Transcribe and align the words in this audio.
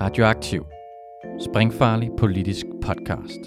Radioaktiv. 0.00 0.64
Springfarlig 1.40 2.10
politisk 2.18 2.66
podcast. 2.82 3.40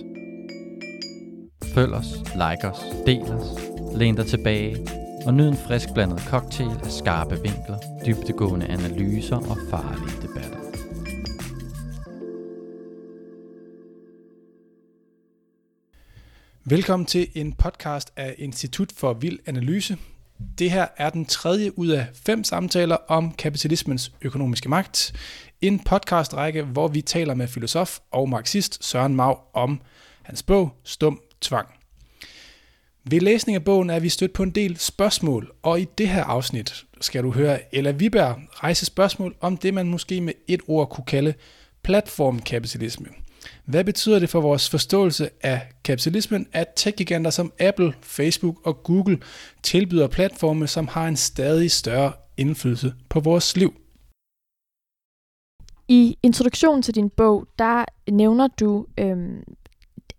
Følg 1.73 1.94
os, 1.94 2.05
like 2.34 2.68
os, 2.68 2.79
del 3.05 3.21
os, 3.21 3.48
læn 3.96 4.16
dig 4.16 4.26
tilbage 4.26 4.88
og 5.26 5.34
nyd 5.34 5.48
en 5.48 5.58
frisk 5.58 5.94
blandet 5.94 6.20
cocktail 6.20 6.70
af 6.84 6.91
skarpe 6.91 7.36
vinkler, 7.36 7.77
dybtegående 8.05 8.66
analyser 8.68 9.36
og 9.36 9.58
farlige 9.70 10.21
debatter. 10.21 10.59
Velkommen 16.66 17.05
til 17.05 17.27
en 17.35 17.54
podcast 17.54 18.13
af 18.16 18.35
Institut 18.38 18.91
for 18.98 19.13
Vild 19.13 19.40
Analyse. 19.45 19.98
Det 20.57 20.71
her 20.71 20.88
er 20.98 21.10
den 21.10 21.26
tredje 21.26 21.80
ud 21.80 21.88
af 21.88 22.08
fem 22.26 22.44
samtaler 22.44 22.95
om 23.08 23.34
kapitalismens 23.34 24.12
økonomiske 24.22 24.70
magt. 24.70 25.13
En 25.62 25.80
podcastrække, 25.80 26.63
hvor 26.63 26.88
vi 26.88 27.02
taler 27.02 27.34
med 27.34 27.48
filosof 27.48 28.00
og 28.12 28.30
marxist 28.30 28.86
Søren 28.86 29.16
Mau 29.16 29.36
om 29.53 29.81
hans 30.22 30.44
bog 30.44 30.73
Stum 30.84 31.22
Tvang. 31.41 31.67
Ved 33.09 33.20
læsning 33.20 33.55
af 33.55 33.64
bogen 33.64 33.90
er 33.90 34.00
vi 34.00 34.09
stødt 34.09 34.34
på 34.34 34.44
en 34.44 34.52
del 34.52 34.77
spørgsmål, 34.80 35.52
og 35.64 35.81
i 35.81 35.86
det 35.98 36.09
her 36.09 36.23
afsnit 36.23 36.86
skal 37.02 37.23
du 37.23 37.31
høre 37.31 37.75
Ella 37.75 37.91
Viberg 37.91 38.39
rejse 38.53 38.86
spørgsmål 38.86 39.36
om 39.41 39.58
det, 39.58 39.73
man 39.73 39.89
måske 39.89 40.22
med 40.22 40.34
et 40.48 40.62
ord 40.67 40.89
kunne 40.89 41.05
kalde 41.05 41.34
platformkapitalisme. 41.84 43.08
Hvad 43.66 43.84
betyder 43.84 44.20
det 44.20 44.30
for 44.30 44.41
vores 44.41 44.70
forståelse 44.70 45.30
af 45.41 45.62
kapitalismen, 45.84 46.48
at 46.53 46.67
tech-giganter 46.76 47.31
som 47.31 47.53
Apple, 47.59 47.94
Facebook 48.02 48.55
og 48.63 48.84
Google 48.84 49.20
tilbyder 49.63 50.08
platforme, 50.08 50.67
som 50.67 50.88
har 50.88 51.08
en 51.08 51.16
stadig 51.16 51.72
større 51.72 52.13
indflydelse 52.38 52.94
på 53.09 53.19
vores 53.19 53.58
liv? 53.58 53.73
I 55.88 56.17
introduktionen 56.23 56.81
til 56.81 56.95
din 56.95 57.09
bog, 57.09 57.47
der 57.59 57.86
nævner 58.11 58.47
du, 58.47 58.86
øhm, 58.97 59.44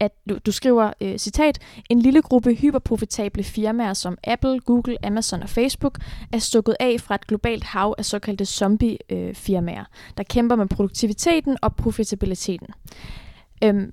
at 0.00 0.12
du, 0.28 0.38
du 0.46 0.52
skriver, 0.52 0.92
øh, 1.00 1.18
citat, 1.18 1.58
en 1.90 2.00
lille 2.00 2.22
gruppe 2.22 2.54
hyperprofitable 2.54 3.42
firmaer 3.42 3.94
som 3.94 4.18
Apple, 4.24 4.60
Google, 4.60 5.06
Amazon 5.06 5.42
og 5.42 5.48
Facebook 5.48 5.98
er 6.32 6.38
stukket 6.38 6.76
af 6.80 7.00
fra 7.00 7.14
et 7.14 7.26
globalt 7.26 7.64
hav 7.64 7.94
af 7.98 8.04
såkaldte 8.04 8.44
zombie-firmaer, 8.44 9.80
øh, 9.80 10.16
der 10.16 10.22
kæmper 10.22 10.56
med 10.56 10.66
produktiviteten 10.66 11.56
og 11.62 11.76
profitabiliteten. 11.76 12.66
Øhm, 13.64 13.92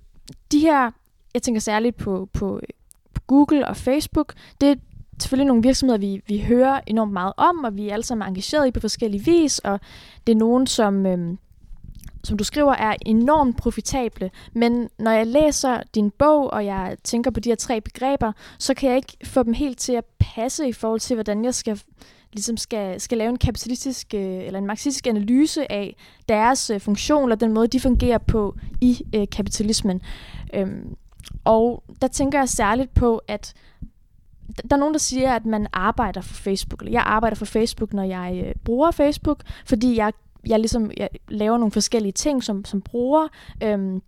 de 0.52 0.60
her, 0.60 0.92
jeg 1.34 1.42
tænker 1.42 1.62
særligt 1.62 1.98
på, 1.98 2.30
på, 2.34 2.62
på 3.14 3.22
Google 3.28 3.68
og 3.68 3.78
Facebook, 3.78 4.34
det 4.62 4.70
er 4.70 4.76
selvfølgelig 5.20 5.48
nogle 5.48 5.64
virksomheder, 5.64 6.00
vi, 6.00 6.22
vi 6.28 6.40
hører 6.40 6.82
enormt 6.88 7.14
meget 7.14 7.34
om, 7.38 7.64
og 7.64 7.78
vi 7.78 7.90
er 7.90 7.94
alle 7.94 8.04
sammen 8.04 8.28
engageret 8.28 8.68
i 8.68 8.72
på 8.72 8.80
forskellige 8.80 9.26
vis, 9.26 9.60
og 9.60 9.80
det 10.28 10.34
er 10.34 10.38
nogen, 10.38 10.68
som... 10.68 11.06
Øhm, 11.06 11.38
som 12.24 12.38
du 12.38 12.44
skriver, 12.44 12.74
er 12.74 12.96
enormt 13.06 13.58
profitable. 13.58 14.32
Men 14.54 14.90
når 15.00 15.12
jeg 15.12 15.28
læser 15.28 15.84
din 15.96 16.12
bog, 16.12 16.54
og 16.54 16.66
jeg 16.66 16.98
tænker 17.04 17.32
på 17.32 17.40
de 17.40 17.50
her 17.50 17.56
tre 17.56 17.82
begreber, 17.82 18.32
så 18.58 18.74
kan 18.74 18.90
jeg 18.90 18.96
ikke 18.96 19.18
få 19.24 19.44
dem 19.44 19.54
helt 19.54 19.78
til 19.78 19.94
at 19.94 20.06
passe 20.20 20.68
i 20.68 20.74
forhold 20.74 21.00
til, 21.00 21.16
hvordan 21.16 21.46
jeg 21.46 21.56
skal 21.56 21.82
ligesom 22.34 22.58
skal, 22.58 23.02
skal 23.02 23.18
lave 23.18 23.30
en 23.30 23.38
kapitalistisk 23.38 24.14
øh, 24.14 24.22
eller 24.22 24.60
en 24.60 24.66
marxistisk 24.66 25.08
analyse 25.08 25.72
af 25.72 25.96
deres 26.30 26.70
øh, 26.70 26.80
funktion 26.80 27.32
og 27.32 27.40
den 27.40 27.54
måde, 27.54 27.68
de 27.68 27.80
fungerer 27.80 28.18
på 28.18 28.56
i 28.82 29.02
øh, 29.16 29.28
kapitalismen. 29.32 30.02
Øhm, 30.54 30.96
og 31.44 31.84
der 32.02 32.08
tænker 32.08 32.40
jeg 32.40 32.50
særligt 32.50 32.94
på, 32.94 33.22
at 33.28 33.54
der 34.70 34.76
er 34.76 34.80
nogen, 34.80 34.94
der 34.94 35.00
siger, 35.00 35.36
at 35.36 35.46
man 35.46 35.68
arbejder 35.74 36.22
for 36.22 36.34
Facebook, 36.34 36.84
jeg 36.90 37.04
arbejder 37.06 37.36
for 37.36 37.46
Facebook, 37.46 37.94
når 37.94 38.04
jeg 38.04 38.44
øh, 38.46 38.54
bruger 38.64 38.92
Facebook, 38.92 39.42
fordi 39.66 39.98
jeg 39.98 40.14
jeg 40.48 40.60
ligesom 40.60 40.92
jeg 40.98 41.10
laver 41.28 41.58
nogle 41.58 41.72
forskellige 41.72 42.12
ting 42.12 42.44
som, 42.44 42.66
som 42.66 42.82
bruger, 42.82 43.28
øhm, 43.64 44.02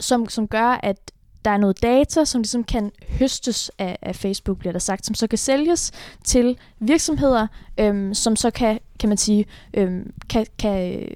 som, 0.00 0.28
som 0.28 0.48
gør, 0.48 0.80
at 0.82 1.12
der 1.44 1.50
er 1.50 1.56
noget 1.56 1.82
data, 1.82 2.24
som 2.24 2.40
ligesom 2.40 2.64
kan 2.64 2.92
høstes 3.08 3.70
af, 3.78 3.98
af 4.02 4.16
Facebook, 4.16 4.58
bliver 4.58 4.72
der 4.72 4.78
sagt, 4.78 5.06
som 5.06 5.14
så 5.14 5.26
kan 5.26 5.38
sælges 5.38 5.92
til 6.24 6.58
virksomheder, 6.78 7.46
øhm, 7.80 8.14
som 8.14 8.36
så 8.36 8.50
kan, 8.50 8.80
kan 9.00 9.08
man 9.08 9.18
sige, 9.18 9.46
øhm, 9.74 10.12
kan, 10.28 10.46
kan, 10.58 11.08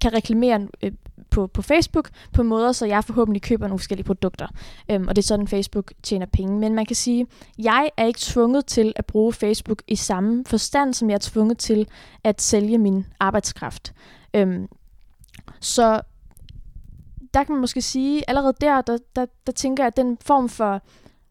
kan 0.00 0.12
reklamere 0.12 0.68
øh, 0.82 0.92
på, 1.30 1.46
på 1.46 1.62
Facebook 1.62 2.10
på 2.32 2.42
måder, 2.42 2.72
så 2.72 2.86
jeg 2.86 3.04
forhåbentlig 3.04 3.42
køber 3.42 3.66
nogle 3.66 3.78
forskellige 3.78 4.06
produkter. 4.06 4.46
Øhm, 4.90 5.08
og 5.08 5.16
det 5.16 5.22
er 5.22 5.26
sådan, 5.26 5.48
Facebook 5.48 5.92
tjener 6.02 6.26
penge. 6.26 6.58
Men 6.58 6.74
man 6.74 6.86
kan 6.86 6.96
sige, 6.96 7.26
jeg 7.58 7.90
er 7.96 8.04
ikke 8.04 8.20
tvunget 8.22 8.66
til 8.66 8.92
at 8.96 9.06
bruge 9.06 9.32
Facebook 9.32 9.82
i 9.88 9.96
samme 9.96 10.44
forstand, 10.46 10.94
som 10.94 11.10
jeg 11.10 11.14
er 11.14 11.18
tvunget 11.22 11.58
til 11.58 11.88
at 12.24 12.42
sælge 12.42 12.78
min 12.78 13.06
arbejdskraft. 13.20 13.92
Øhm, 14.34 14.68
så 15.60 16.00
der 17.34 17.44
kan 17.44 17.52
man 17.54 17.60
måske 17.60 17.82
sige, 17.82 18.22
allerede 18.28 18.54
der, 18.60 18.80
der, 18.80 18.98
der, 19.16 19.26
der 19.46 19.52
tænker 19.52 19.82
jeg, 19.82 19.86
at 19.86 19.96
den 19.96 20.18
form 20.20 20.48
for, 20.48 20.82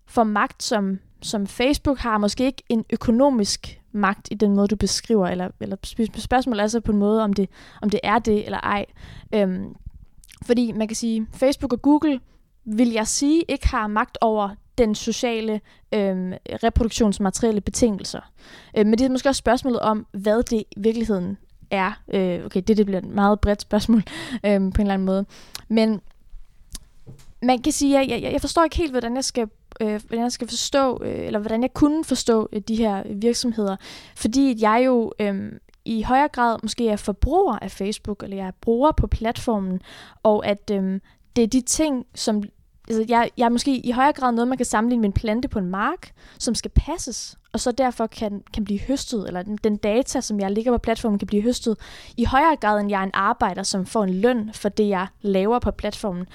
for 0.06 0.24
magt, 0.24 0.64
som, 0.64 1.00
som 1.22 1.48
Facebook 1.48 1.98
har, 1.98 2.18
måske 2.18 2.46
ikke 2.46 2.64
en 2.70 2.86
økonomisk 2.94 3.82
magt 3.92 4.28
i 4.32 4.36
den 4.36 4.56
måde, 4.56 4.68
du 4.68 4.76
beskriver, 4.76 5.28
eller, 5.28 5.50
eller 5.60 5.76
spørgsmålet 6.18 6.64
er 6.64 6.68
så 6.68 6.80
på 6.80 6.92
en 6.92 6.98
måde, 6.98 7.24
om 7.24 7.34
det, 7.34 7.50
om 7.82 7.90
det 7.90 8.00
er 8.04 8.20
det 8.20 8.46
eller 8.46 8.60
ej. 8.60 8.86
Øhm, 9.34 9.76
fordi 10.46 10.72
man 10.72 10.88
kan 10.88 10.96
sige, 10.96 11.28
Facebook 11.34 11.74
og 11.74 11.82
Google, 11.82 12.20
vil 12.66 12.92
jeg 12.92 13.08
sige, 13.08 13.44
ikke 13.48 13.68
har 13.68 13.88
magt 13.88 14.18
over 14.22 14.50
den 14.78 14.96
sociale 14.96 15.62
øhm, 15.94 16.34
reproduktionsmaterielle 16.64 17.62
betingelser. 17.62 18.32
Øh, 18.78 18.86
men 18.86 18.98
det 18.98 19.06
er 19.06 19.10
måske 19.10 19.30
også 19.30 19.40
spørgsmålet 19.40 19.80
om, 19.80 20.08
hvad 20.12 20.44
det 20.44 20.64
i 20.72 20.80
virkeligheden 20.80 21.38
er. 21.72 22.02
Øh, 22.14 22.46
okay, 22.46 22.62
det, 22.68 22.78
det 22.78 22.86
bliver 22.86 23.00
et 23.00 23.10
meget 23.10 23.40
bredt 23.40 23.62
spørgsmål 23.62 24.04
øh, 24.34 24.42
på 24.42 24.52
en 24.52 24.72
eller 24.80 24.94
anden 24.94 25.06
måde. 25.06 25.26
Men 25.68 26.02
man 27.42 27.62
kan 27.62 27.72
sige, 27.72 28.00
at 28.00 28.10
jeg, 28.10 28.22
jeg, 28.22 28.32
jeg 28.32 28.42
forstår 28.42 28.64
ikke 28.64 28.78
helt, 28.78 28.92
hvordan 28.92 29.16
jeg 29.16 29.24
skal 29.24 29.50
øh, 29.82 30.02
hvordan 30.08 30.24
jeg 30.24 30.32
skal 30.32 30.48
forstå, 30.48 31.04
øh, 31.04 31.26
eller 31.26 31.40
hvordan 31.40 31.62
jeg 31.62 31.74
kunne 31.74 32.04
forstå 32.04 32.50
øh, 32.54 32.62
de 32.68 32.76
her 32.76 33.04
virksomheder. 33.16 33.76
Fordi 34.16 34.56
jeg 34.60 34.82
jo 34.86 35.12
øh, 35.20 35.52
i 35.86 36.02
højere 36.02 36.28
grad 36.28 36.58
måske 36.64 36.90
er 36.90 36.96
forbruger 36.96 37.60
af 37.62 37.72
Facebook, 37.72 38.24
eller 38.24 38.38
jeg 38.38 38.48
er 38.48 38.52
bruger 38.62 38.92
på 38.92 39.08
platformen, 39.08 39.82
og 40.24 40.48
at 40.48 40.72
øh, 40.72 41.00
det 41.36 41.44
er 41.44 41.48
de 41.48 41.62
ting, 41.62 42.06
som 42.16 42.44
altså 42.90 43.06
jeg, 43.10 43.30
jeg 43.38 43.46
er 43.46 43.50
måske 43.50 43.78
i 43.78 43.92
højere 43.92 44.14
grad 44.14 44.32
noget, 44.32 44.48
man 44.48 44.58
kan 44.58 44.66
sammenligne 44.66 45.02
med 45.02 45.10
en 45.10 45.14
plante 45.14 45.48
på 45.48 45.60
en 45.60 45.70
mark, 45.70 46.12
som 46.40 46.56
skal 46.56 46.72
passes 46.72 47.39
og 47.54 47.60
så 47.60 47.72
derfor 47.72 48.08
kan, 48.08 48.44
kan 48.54 48.64
blive 48.64 48.80
høstet, 48.80 49.28
eller 49.28 49.42
den, 49.42 49.58
den 49.64 49.78
data, 49.78 50.22
som 50.22 50.40
jeg 50.40 50.52
ligger 50.52 50.72
på 50.72 50.78
platformen, 50.78 51.20
kan 51.20 51.28
blive 51.28 51.42
høstet 51.42 51.78
i 52.18 52.24
højere 52.24 52.56
grad, 52.56 52.80
end 52.80 52.90
jeg 52.90 53.00
er 53.00 53.04
en 53.04 53.12
arbejder, 53.14 53.64
som 53.64 53.86
får 53.86 54.04
en 54.04 54.14
løn 54.14 54.50
for 54.54 54.70
det, 54.70 54.90
jeg 54.90 55.08
laver 55.22 55.60
på 55.60 55.72
platformen. 55.72 56.26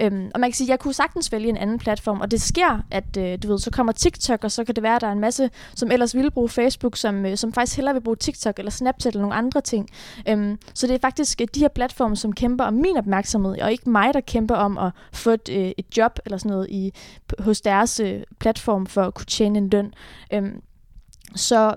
Øhm, 0.00 0.30
og 0.34 0.40
man 0.40 0.50
kan 0.50 0.54
sige, 0.54 0.66
at 0.66 0.70
jeg 0.70 0.78
kunne 0.78 0.94
sagtens 0.94 1.32
vælge 1.32 1.48
en 1.48 1.56
anden 1.56 1.78
platform, 1.78 2.20
og 2.20 2.30
det 2.30 2.42
sker, 2.42 2.82
at 2.90 3.16
øh, 3.16 3.38
du 3.42 3.48
ved, 3.48 3.58
så 3.58 3.70
kommer 3.70 3.92
TikTok, 3.92 4.44
og 4.44 4.50
så 4.50 4.64
kan 4.64 4.74
det 4.74 4.82
være, 4.82 4.94
at 4.94 5.00
der 5.00 5.06
er 5.06 5.12
en 5.12 5.20
masse, 5.20 5.50
som 5.74 5.90
ellers 5.90 6.14
ville 6.14 6.30
bruge 6.30 6.48
Facebook, 6.48 6.96
som, 6.96 7.26
øh, 7.26 7.36
som 7.36 7.52
faktisk 7.52 7.76
hellere 7.76 7.94
vil 7.94 8.00
bruge 8.00 8.16
TikTok 8.16 8.58
eller 8.58 8.70
Snapchat 8.70 9.14
eller 9.14 9.22
nogle 9.22 9.34
andre 9.34 9.60
ting. 9.60 9.88
Øhm, 10.28 10.58
så 10.74 10.86
det 10.86 10.94
er 10.94 10.98
faktisk 10.98 11.40
øh, 11.40 11.48
de 11.54 11.60
her 11.60 11.68
platforme, 11.68 12.16
som 12.16 12.32
kæmper 12.32 12.64
om 12.64 12.74
min 12.74 12.96
opmærksomhed, 12.96 13.60
og 13.60 13.72
ikke 13.72 13.90
mig, 13.90 14.14
der 14.14 14.20
kæmper 14.20 14.54
om 14.54 14.78
at 14.78 14.90
få 15.12 15.30
et, 15.30 15.48
øh, 15.48 15.72
et 15.78 15.96
job 15.96 16.18
eller 16.24 16.38
sådan 16.38 16.50
noget 16.50 16.70
i, 16.70 16.92
hos 17.38 17.60
deres 17.60 18.00
øh, 18.00 18.22
platform 18.40 18.86
for 18.86 19.02
at 19.02 19.14
kunne 19.14 19.26
tjene 19.26 19.58
en 19.58 19.70
løn. 19.70 19.94
Øhm, 20.32 20.60
så 21.34 21.74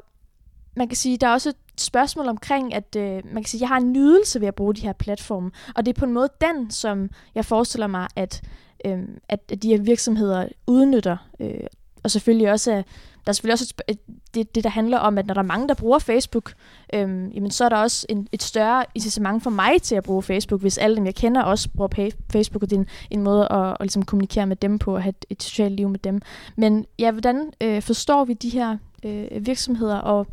man 0.75 0.87
kan 0.87 0.95
sige, 0.95 1.17
der 1.17 1.27
er 1.27 1.33
også 1.33 1.49
et 1.49 1.55
spørgsmål 1.77 2.27
omkring, 2.27 2.73
at 2.73 2.95
øh, 2.95 3.21
man 3.25 3.43
kan 3.43 3.45
sige, 3.45 3.61
jeg 3.61 3.67
har 3.67 3.77
en 3.77 3.93
nydelse 3.93 4.41
ved 4.41 4.47
at 4.47 4.55
bruge 4.55 4.73
de 4.73 4.81
her 4.81 4.93
platforme, 4.93 5.51
og 5.75 5.85
det 5.85 5.95
er 5.95 5.99
på 5.99 6.05
en 6.05 6.13
måde 6.13 6.29
den, 6.41 6.71
som 6.71 7.09
jeg 7.35 7.45
forestiller 7.45 7.87
mig, 7.87 8.07
at, 8.15 8.41
øh, 8.85 8.99
at 9.29 9.63
de 9.63 9.69
her 9.69 9.81
virksomheder 9.81 10.47
udnytter, 10.67 11.17
øh, 11.39 11.67
og 12.03 12.11
selvfølgelig 12.11 12.51
også, 12.51 12.71
øh, 12.71 12.83
der 13.25 13.31
er 13.31 13.33
selvfølgelig 13.33 13.53
også 13.53 13.73
et, 13.87 13.99
det, 14.33 14.55
det, 14.55 14.63
der 14.63 14.69
handler 14.69 14.97
om, 14.97 15.17
at 15.17 15.27
når 15.27 15.33
der 15.33 15.41
er 15.41 15.45
mange, 15.45 15.67
der 15.67 15.73
bruger 15.73 15.99
Facebook, 15.99 16.53
øhm, 16.93 17.27
jamen, 17.27 17.51
så 17.51 17.65
er 17.65 17.69
der 17.69 17.77
også 17.77 18.05
en, 18.09 18.27
et 18.31 18.43
større 18.43 18.85
incitament 18.95 19.43
for 19.43 19.49
mig 19.49 19.81
til 19.81 19.95
at 19.95 20.03
bruge 20.03 20.23
Facebook, 20.23 20.61
hvis 20.61 20.77
alle 20.77 20.95
dem, 20.95 21.05
jeg 21.05 21.15
kender, 21.15 21.41
også 21.41 21.69
bruger 21.69 22.11
Facebook, 22.31 22.63
og 22.63 22.69
det 22.69 22.75
er 22.75 22.79
en, 22.79 22.87
en 23.11 23.21
måde 23.21 23.47
at, 23.51 23.69
at 23.69 23.77
ligesom 23.81 24.05
kommunikere 24.05 24.45
med 24.45 24.55
dem 24.55 24.79
på, 24.79 24.95
og 24.95 25.03
have 25.03 25.09
et, 25.09 25.25
et 25.29 25.43
socialt 25.43 25.75
liv 25.75 25.89
med 25.89 25.99
dem. 25.99 26.21
Men 26.55 26.85
ja, 26.99 27.11
hvordan 27.11 27.51
øh, 27.61 27.81
forstår 27.81 28.25
vi 28.25 28.33
de 28.33 28.49
her 28.49 28.77
øh, 29.05 29.45
virksomheder, 29.45 29.97
og 29.97 30.27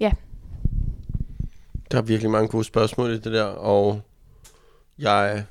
ja. 0.00 0.12
Der 1.90 1.98
er 1.98 2.02
virkelig 2.02 2.30
mange 2.30 2.48
gode 2.48 2.64
spørgsmål 2.64 3.10
i 3.10 3.14
det 3.14 3.32
der, 3.32 3.44
og 3.44 4.02
jeg 4.98 5.44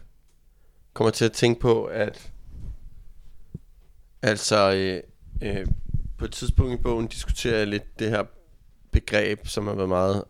kommer 0.94 1.12
til 1.12 1.26
at 1.26 1.32
tænke 1.32 1.62
på, 1.62 1.84
at 1.84 2.32
altså 4.22 4.74
øh, 4.74 5.02
øh, 5.50 5.66
på 6.18 6.26
et 6.26 6.32
tidspunkt 6.32 6.74
i 6.74 6.78
bogen 6.84 7.08
diskuterer 7.08 7.58
jeg 7.58 7.68
lidt 7.68 8.00
det 8.00 8.10
her 8.10 8.24
begreb, 8.92 9.48
som 9.48 9.68
har 9.68 9.76
været 9.76 9.90
meget 9.90 10.24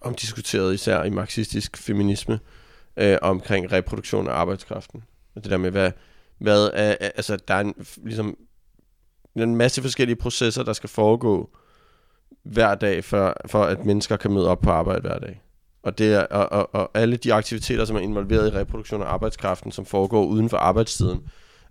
omdiskuteret, 0.00 0.74
især 0.74 1.02
i 1.02 1.10
marxistisk 1.10 1.76
feminisme, 1.76 2.40
øh, 2.96 3.18
omkring 3.22 3.72
reproduktion 3.72 4.28
af 4.28 4.32
arbejdskraften. 4.32 5.04
Og 5.34 5.42
det 5.42 5.50
der 5.50 5.56
med, 5.56 5.70
hvad, 5.70 5.92
hvad 6.38 6.70
er, 6.74 6.96
altså 7.00 7.36
der 7.36 7.54
er 7.54 7.60
en, 7.60 7.86
ligesom 8.04 8.38
en 9.42 9.56
masse 9.56 9.82
forskellige 9.82 10.16
processer, 10.16 10.62
der 10.62 10.72
skal 10.72 10.90
foregå 10.90 11.50
hver 12.42 12.74
dag, 12.74 13.04
for, 13.04 13.36
for 13.46 13.64
at 13.64 13.84
mennesker 13.84 14.16
kan 14.16 14.32
møde 14.32 14.48
op 14.48 14.60
på 14.60 14.70
arbejde 14.70 15.00
hver 15.00 15.18
dag. 15.18 15.42
Og, 15.82 15.98
det 15.98 16.14
er, 16.14 16.20
og, 16.20 16.52
og, 16.52 16.74
og 16.74 16.90
alle 16.94 17.16
de 17.16 17.34
aktiviteter, 17.34 17.84
som 17.84 17.96
er 17.96 18.00
involveret 18.00 18.52
i 18.52 18.56
reproduktion 18.56 19.02
af 19.02 19.06
arbejdskraften, 19.06 19.72
som 19.72 19.86
foregår 19.86 20.24
uden 20.24 20.48
for 20.48 20.56
arbejdstiden, 20.56 21.20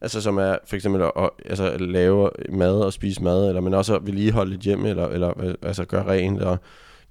altså 0.01 0.21
som 0.21 0.37
er 0.37 0.57
for 0.65 0.75
eksempel 0.75 1.01
at, 1.01 1.11
at, 1.17 1.29
altså 1.45 1.71
at 1.71 1.81
lave 1.81 2.29
mad 2.49 2.81
og 2.81 2.93
spise 2.93 3.23
mad, 3.23 3.47
eller 3.47 3.61
men 3.61 3.73
også 3.73 3.95
at 3.95 4.05
vedligeholde 4.05 4.55
et 4.55 4.61
hjem, 4.61 4.85
eller, 4.85 5.07
eller 5.07 5.55
altså 5.61 5.85
gøre 5.85 6.07
rent, 6.07 6.41
og 6.41 6.57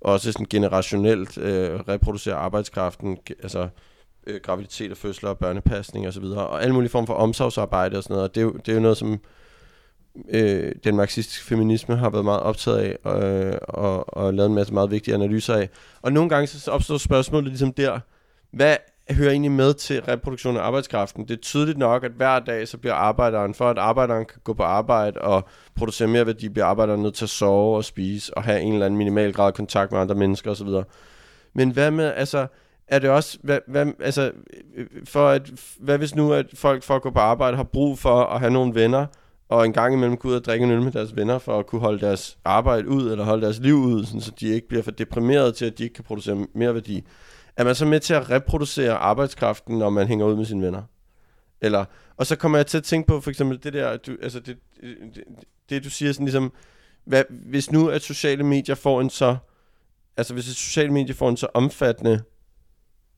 også 0.00 0.32
sådan 0.32 0.46
generationelt 0.50 1.38
øh, 1.38 1.80
reproducere 1.80 2.34
arbejdskraften, 2.34 3.18
altså 3.42 3.68
øh, 4.26 4.40
graviditet 4.42 4.90
og 4.90 4.96
fødsler 4.96 5.30
og 5.30 5.38
børnepasning 5.38 6.08
osv., 6.08 6.24
og, 6.24 6.48
og 6.48 6.62
alle 6.62 6.74
mulige 6.74 6.90
former 6.90 7.06
for 7.06 7.14
omsorgsarbejde 7.14 7.96
og 7.96 8.02
sådan 8.02 8.14
noget, 8.14 8.28
og 8.28 8.34
det 8.34 8.40
er 8.40 8.44
jo, 8.44 8.52
det 8.52 8.68
er 8.68 8.74
jo 8.74 8.80
noget, 8.80 8.96
som 8.96 9.20
øh, 10.28 10.72
den 10.84 10.96
marxistiske 10.96 11.44
feminisme 11.44 11.96
har 11.96 12.10
været 12.10 12.24
meget 12.24 12.40
optaget 12.40 12.78
af, 13.04 13.22
øh, 13.22 13.58
og, 13.62 14.16
og 14.16 14.34
lavet 14.34 14.48
en 14.48 14.54
masse 14.54 14.74
meget 14.74 14.90
vigtige 14.90 15.14
analyser 15.14 15.54
af. 15.54 15.68
Og 16.02 16.12
nogle 16.12 16.30
gange 16.30 16.46
så 16.46 16.70
opstår 16.70 16.98
spørgsmålet 16.98 17.48
ligesom 17.48 17.72
der, 17.72 18.00
hvad 18.50 18.76
hører 19.10 19.30
egentlig 19.30 19.52
med 19.52 19.74
til 19.74 20.02
reproduktion 20.02 20.56
af 20.56 20.60
arbejdskraften? 20.60 21.28
Det 21.28 21.36
er 21.36 21.40
tydeligt 21.42 21.78
nok, 21.78 22.04
at 22.04 22.12
hver 22.12 22.38
dag 22.38 22.68
så 22.68 22.78
bliver 22.78 22.94
arbejderen, 22.94 23.54
for 23.54 23.70
at 23.70 23.78
arbejderen 23.78 24.24
kan 24.24 24.40
gå 24.44 24.52
på 24.52 24.62
arbejde 24.62 25.20
og 25.20 25.48
producere 25.74 26.08
mere 26.08 26.26
værdi, 26.26 26.48
bliver 26.48 26.66
arbejderen 26.66 27.02
nødt 27.02 27.14
til 27.14 27.24
at 27.24 27.30
sove 27.30 27.76
og 27.76 27.84
spise 27.84 28.36
og 28.36 28.42
have 28.42 28.60
en 28.60 28.72
eller 28.72 28.86
anden 28.86 28.98
minimal 28.98 29.32
grad 29.32 29.46
af 29.46 29.54
kontakt 29.54 29.92
med 29.92 30.00
andre 30.00 30.14
mennesker 30.14 30.50
osv. 30.50 30.68
Men 31.54 31.70
hvad 31.70 31.90
med, 31.90 32.12
altså, 32.16 32.46
er 32.88 32.98
det 32.98 33.10
også, 33.10 33.38
hvad, 33.42 33.58
hvad, 33.66 33.86
altså, 34.00 34.32
øh, 34.76 34.86
øh, 34.94 35.06
for 35.06 35.28
at, 35.28 35.50
hvad 35.80 35.98
hvis 35.98 36.14
nu, 36.14 36.32
at 36.32 36.46
folk 36.54 36.82
for 36.82 36.96
at 36.96 37.02
gå 37.02 37.10
på 37.10 37.18
arbejde 37.18 37.56
har 37.56 37.64
brug 37.64 37.98
for 37.98 38.24
at 38.24 38.40
have 38.40 38.52
nogle 38.52 38.74
venner, 38.74 39.06
og 39.48 39.64
en 39.64 39.72
gang 39.72 39.94
imellem 39.94 40.16
gå 40.16 40.28
ud 40.28 40.34
og 40.34 40.44
drikke 40.44 40.64
en 40.64 40.70
øl 40.70 40.82
med 40.82 40.92
deres 40.92 41.16
venner, 41.16 41.38
for 41.38 41.58
at 41.58 41.66
kunne 41.66 41.80
holde 41.80 42.00
deres 42.00 42.38
arbejde 42.44 42.88
ud, 42.88 43.10
eller 43.10 43.24
holde 43.24 43.42
deres 43.42 43.58
liv 43.58 43.74
ud, 43.74 44.04
sådan, 44.04 44.20
så 44.20 44.32
de 44.40 44.48
ikke 44.48 44.68
bliver 44.68 44.82
for 44.82 44.90
deprimeret 44.90 45.54
til, 45.54 45.64
at 45.64 45.78
de 45.78 45.82
ikke 45.82 45.94
kan 45.94 46.04
producere 46.04 46.46
mere 46.54 46.74
værdi. 46.74 47.04
Er 47.56 47.64
man 47.64 47.74
så 47.74 47.86
med 47.86 48.00
til 48.00 48.14
at 48.14 48.30
reproducere 48.30 48.92
arbejdskraften, 48.92 49.78
når 49.78 49.90
man 49.90 50.06
hænger 50.06 50.26
ud 50.26 50.36
med 50.36 50.44
sine 50.44 50.66
venner? 50.66 50.82
Eller, 51.60 51.84
og 52.16 52.26
så 52.26 52.36
kommer 52.36 52.58
jeg 52.58 52.66
til 52.66 52.78
at 52.78 52.84
tænke 52.84 53.06
på 53.06 53.20
for 53.20 53.30
eksempel 53.30 53.62
det 53.62 53.72
der, 53.72 53.96
du, 53.96 54.16
altså 54.22 54.40
det, 54.40 54.56
det, 55.14 55.24
det 55.70 55.84
du 55.84 55.90
siger 55.90 56.12
sådan 56.12 56.26
ligesom, 56.26 56.52
hvad, 57.04 57.24
hvis 57.30 57.72
nu 57.72 57.88
at 57.88 58.02
sociale 58.02 58.44
medier 58.44 58.74
får 58.74 59.00
en 59.00 59.10
så, 59.10 59.36
altså 60.16 60.34
hvis 60.34 60.48
et 60.48 60.56
sociale 60.56 60.92
medier 60.92 61.14
får 61.14 61.28
en 61.28 61.36
så 61.36 61.46
omfattende 61.54 62.22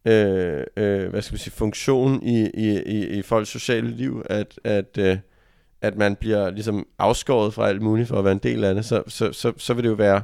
øh, 0.05 0.65
øh, 0.77 1.11
hvad 1.11 1.23
skal 1.23 1.35
man 1.35 1.39
sige, 1.39 1.53
funktion 1.53 2.23
i, 2.23 2.51
i, 2.55 2.83
i, 2.83 3.19
i 3.19 3.23
folks 3.23 3.49
sociale 3.51 3.91
liv, 3.91 4.23
at, 4.31 4.61
at, 4.65 4.99
øh, 4.99 5.19
at 5.87 5.97
man 5.97 6.17
bliver 6.17 6.51
ligesom 6.51 6.87
afskåret 6.99 7.55
fra 7.55 7.69
alt 7.69 7.83
muligt 7.83 8.09
for 8.09 8.19
at 8.19 8.25
være 8.25 8.33
en 8.33 8.39
del 8.39 8.65
af 8.65 8.75
det, 8.75 8.85
så, 8.85 9.03
så, 9.09 9.33
så, 9.33 9.53
så 9.57 9.75
vil 9.75 9.85
det 9.85 9.91
jo 9.91 9.95
være, 9.95 10.23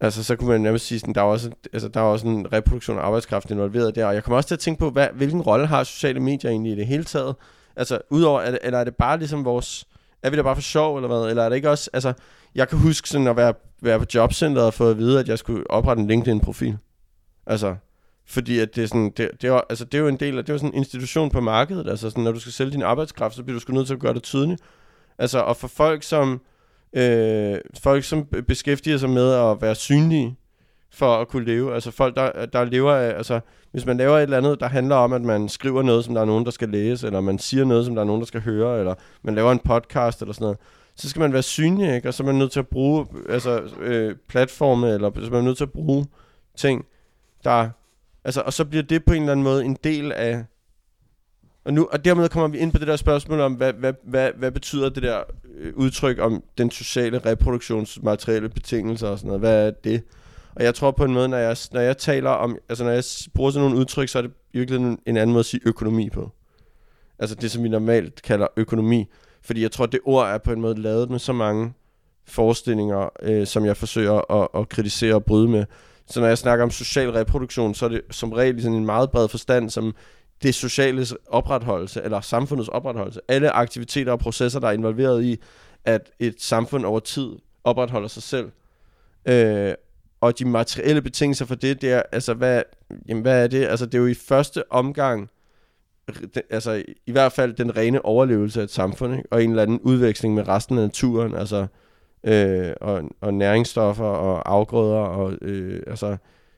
altså 0.00 0.24
så 0.24 0.36
kunne 0.36 0.48
man 0.48 0.60
nærmest 0.60 0.86
sige, 0.86 0.98
sådan, 0.98 1.14
der 1.14 1.20
er 1.20 1.24
også, 1.24 1.50
altså, 1.72 1.88
der 1.88 2.00
er 2.00 2.04
også 2.04 2.26
en 2.26 2.52
reproduktion 2.52 2.98
af 2.98 3.02
arbejdskraft 3.02 3.50
involveret 3.50 3.94
der, 3.94 4.06
og 4.06 4.14
jeg 4.14 4.24
kommer 4.24 4.36
også 4.36 4.48
til 4.48 4.54
at 4.54 4.58
tænke 4.58 4.78
på, 4.78 4.90
hvad, 4.90 5.08
hvilken 5.14 5.42
rolle 5.42 5.66
har 5.66 5.84
sociale 5.84 6.20
medier 6.20 6.50
egentlig 6.50 6.72
i 6.72 6.76
det 6.76 6.86
hele 6.86 7.04
taget? 7.04 7.34
Altså, 7.76 7.98
udover, 8.10 8.40
er 8.40 8.50
det, 8.50 8.58
eller 8.62 8.78
er 8.78 8.84
det 8.84 8.96
bare 8.96 9.18
ligesom 9.18 9.44
vores, 9.44 9.86
er 10.22 10.30
vi 10.30 10.36
der 10.36 10.42
bare 10.42 10.56
for 10.56 10.62
sjov, 10.62 10.96
eller 10.96 11.08
hvad? 11.08 11.30
Eller 11.30 11.42
er 11.42 11.48
det 11.48 11.56
ikke 11.56 11.70
også, 11.70 11.90
altså, 11.92 12.12
jeg 12.54 12.68
kan 12.68 12.78
huske 12.78 13.08
sådan 13.08 13.26
at 13.26 13.36
være, 13.36 13.54
være 13.82 13.98
på 13.98 14.04
jobcenteret 14.14 14.66
og 14.66 14.74
få 14.74 14.90
at 14.90 14.98
vide, 14.98 15.20
at 15.20 15.28
jeg 15.28 15.38
skulle 15.38 15.70
oprette 15.70 16.00
en 16.02 16.08
LinkedIn-profil. 16.08 16.78
Altså, 17.46 17.76
fordi 18.26 18.58
at 18.58 18.76
det 18.76 18.84
er 18.84 18.88
sådan, 18.88 19.12
det, 19.16 19.30
det, 19.42 19.50
er, 19.50 19.60
altså 19.70 19.84
det 19.84 19.94
er 19.94 20.02
jo 20.02 20.08
en 20.08 20.16
del 20.16 20.38
af, 20.38 20.44
det 20.44 20.50
er 20.50 20.54
jo 20.54 20.58
sådan 20.58 20.74
en 20.74 20.78
institution 20.78 21.30
på 21.30 21.40
markedet, 21.40 21.88
altså 21.88 22.10
sådan, 22.10 22.24
når 22.24 22.32
du 22.32 22.40
skal 22.40 22.52
sælge 22.52 22.72
din 22.72 22.82
arbejdskraft, 22.82 23.34
så 23.34 23.42
bliver 23.42 23.56
du 23.56 23.60
sgu 23.60 23.72
nødt 23.72 23.86
til 23.86 23.94
at 23.94 24.00
gøre 24.00 24.14
det 24.14 24.22
tydeligt. 24.22 24.60
Altså, 25.18 25.38
og 25.38 25.56
for 25.56 25.68
folk 25.68 26.02
som, 26.02 26.40
øh, 26.92 27.58
folk 27.82 28.04
som 28.04 28.26
beskæftiger 28.48 28.98
sig 28.98 29.10
med 29.10 29.32
at 29.32 29.62
være 29.62 29.74
synlige, 29.74 30.36
for 30.90 31.16
at 31.16 31.28
kunne 31.28 31.44
leve, 31.44 31.74
altså 31.74 31.90
folk, 31.90 32.16
der, 32.16 32.46
der 32.46 32.64
lever 32.64 32.92
af, 32.92 33.16
altså 33.16 33.40
hvis 33.72 33.86
man 33.86 33.96
laver 33.96 34.18
et 34.18 34.22
eller 34.22 34.36
andet, 34.36 34.60
der 34.60 34.66
handler 34.68 34.96
om, 34.96 35.12
at 35.12 35.22
man 35.22 35.48
skriver 35.48 35.82
noget, 35.82 36.04
som 36.04 36.14
der 36.14 36.20
er 36.20 36.24
nogen, 36.24 36.44
der 36.44 36.50
skal 36.50 36.68
læse, 36.68 37.06
eller 37.06 37.20
man 37.20 37.38
siger 37.38 37.64
noget, 37.64 37.86
som 37.86 37.94
der 37.94 38.02
er 38.02 38.06
nogen, 38.06 38.20
der 38.20 38.26
skal 38.26 38.40
høre, 38.40 38.78
eller 38.78 38.94
man 39.22 39.34
laver 39.34 39.52
en 39.52 39.58
podcast 39.58 40.22
eller 40.22 40.32
sådan 40.32 40.44
noget, 40.44 40.58
så 40.94 41.08
skal 41.08 41.20
man 41.20 41.32
være 41.32 41.42
synlig, 41.42 41.94
ikke? 41.94 42.08
og 42.08 42.14
så 42.14 42.22
er 42.22 42.26
man 42.26 42.34
nødt 42.34 42.52
til 42.52 42.58
at 42.58 42.68
bruge 42.68 43.06
altså, 43.28 43.62
øh, 43.80 44.16
platforme, 44.28 44.88
eller 44.90 45.10
så 45.14 45.26
er 45.26 45.30
man 45.30 45.44
nødt 45.44 45.56
til 45.56 45.64
at 45.64 45.72
bruge 45.72 46.06
ting, 46.56 46.86
der 47.44 47.70
Altså, 48.26 48.40
og 48.40 48.52
så 48.52 48.64
bliver 48.64 48.82
det 48.82 49.04
på 49.04 49.12
en 49.12 49.22
eller 49.22 49.32
anden 49.32 49.44
måde 49.44 49.64
en 49.64 49.76
del 49.84 50.12
af... 50.12 50.44
Og, 51.64 51.74
nu, 51.74 51.88
og 51.92 52.04
dermed 52.04 52.28
kommer 52.28 52.48
vi 52.48 52.58
ind 52.58 52.72
på 52.72 52.78
det 52.78 52.86
der 52.86 52.96
spørgsmål 52.96 53.40
om, 53.40 53.54
hvad, 53.54 53.72
hvad, 53.72 53.92
hvad, 54.04 54.30
hvad 54.36 54.50
betyder 54.50 54.88
det 54.88 55.02
der 55.02 55.22
øh, 55.54 55.72
udtryk 55.76 56.18
om 56.18 56.42
den 56.58 56.70
sociale 56.70 57.18
reproduktionsmaterielle 57.18 58.48
betingelser 58.48 59.08
og 59.08 59.18
sådan 59.18 59.26
noget? 59.26 59.40
Hvad 59.40 59.66
er 59.66 59.70
det? 59.70 60.02
Og 60.54 60.64
jeg 60.64 60.74
tror 60.74 60.90
på 60.90 61.04
en 61.04 61.12
måde, 61.12 61.28
når 61.28 61.36
jeg, 61.36 61.56
når 61.72 61.80
jeg 61.80 61.98
taler 61.98 62.30
om, 62.30 62.58
altså 62.68 62.84
når 62.84 62.90
jeg 62.90 63.04
bruger 63.34 63.50
sådan 63.50 63.64
nogle 63.64 63.80
udtryk, 63.80 64.08
så 64.08 64.18
er 64.18 64.22
det 64.22 64.30
virkelig 64.52 64.80
en, 64.80 64.98
en 65.06 65.16
anden 65.16 65.32
måde 65.32 65.40
at 65.40 65.46
sige 65.46 65.60
økonomi 65.66 66.10
på. 66.10 66.30
Altså 67.18 67.36
det, 67.36 67.50
som 67.50 67.62
vi 67.62 67.68
normalt 67.68 68.22
kalder 68.22 68.46
økonomi. 68.56 69.06
Fordi 69.42 69.62
jeg 69.62 69.72
tror, 69.72 69.86
det 69.86 70.00
ord 70.04 70.28
er 70.28 70.38
på 70.38 70.52
en 70.52 70.60
måde 70.60 70.82
lavet 70.82 71.10
med 71.10 71.18
så 71.18 71.32
mange 71.32 71.72
forestillinger, 72.24 73.08
øh, 73.22 73.46
som 73.46 73.64
jeg 73.64 73.76
forsøger 73.76 74.42
at, 74.42 74.48
at 74.60 74.68
kritisere 74.68 75.14
og 75.14 75.24
bryde 75.24 75.48
med. 75.48 75.64
Så 76.06 76.20
når 76.20 76.26
jeg 76.26 76.38
snakker 76.38 76.62
om 76.62 76.70
social 76.70 77.10
reproduktion, 77.10 77.74
så 77.74 77.84
er 77.84 77.88
det 77.88 78.00
som 78.10 78.32
regel 78.32 78.62
sådan 78.62 78.76
en 78.76 78.86
meget 78.86 79.10
bred 79.10 79.28
forstand, 79.28 79.70
som 79.70 79.94
det 80.42 80.54
sociale 80.54 81.06
opretholdelse, 81.26 82.02
eller 82.02 82.20
samfundets 82.20 82.68
opretholdelse. 82.68 83.20
Alle 83.28 83.50
aktiviteter 83.50 84.12
og 84.12 84.18
processer, 84.18 84.60
der 84.60 84.68
er 84.68 84.72
involveret 84.72 85.24
i, 85.24 85.40
at 85.84 86.10
et 86.18 86.42
samfund 86.42 86.84
over 86.84 87.00
tid 87.00 87.28
opretholder 87.64 88.08
sig 88.08 88.22
selv. 88.22 88.50
Øh, 89.28 89.74
og 90.20 90.38
de 90.38 90.44
materielle 90.44 91.02
betingelser 91.02 91.44
for 91.44 91.54
det, 91.54 91.82
det 91.82 91.92
er, 91.92 92.02
altså, 92.12 92.34
hvad, 92.34 92.62
jamen, 93.08 93.22
hvad 93.22 93.42
er 93.44 93.46
det? 93.46 93.64
Altså, 93.64 93.86
det 93.86 93.94
er 93.94 93.98
jo 93.98 94.06
i 94.06 94.14
første 94.14 94.72
omgang, 94.72 95.30
det, 96.34 96.42
altså, 96.50 96.82
i 97.06 97.12
hvert 97.12 97.32
fald 97.32 97.54
den 97.54 97.76
rene 97.76 98.04
overlevelse 98.04 98.60
af 98.60 98.64
et 98.64 98.70
samfund, 98.70 99.16
ikke? 99.16 99.32
og 99.32 99.44
en 99.44 99.50
eller 99.50 99.62
anden 99.62 99.80
udveksling 99.80 100.34
med 100.34 100.48
resten 100.48 100.78
af 100.78 100.84
naturen, 100.84 101.34
altså, 101.34 101.66
øh, 102.26 102.72
og, 102.80 103.02
og 103.20 103.34
næringsstoffer 103.34 104.04
og 104.04 104.52
afgrøder 104.52 104.98
og 104.98 105.32
øh, 105.42 105.82
altså, 105.86 106.16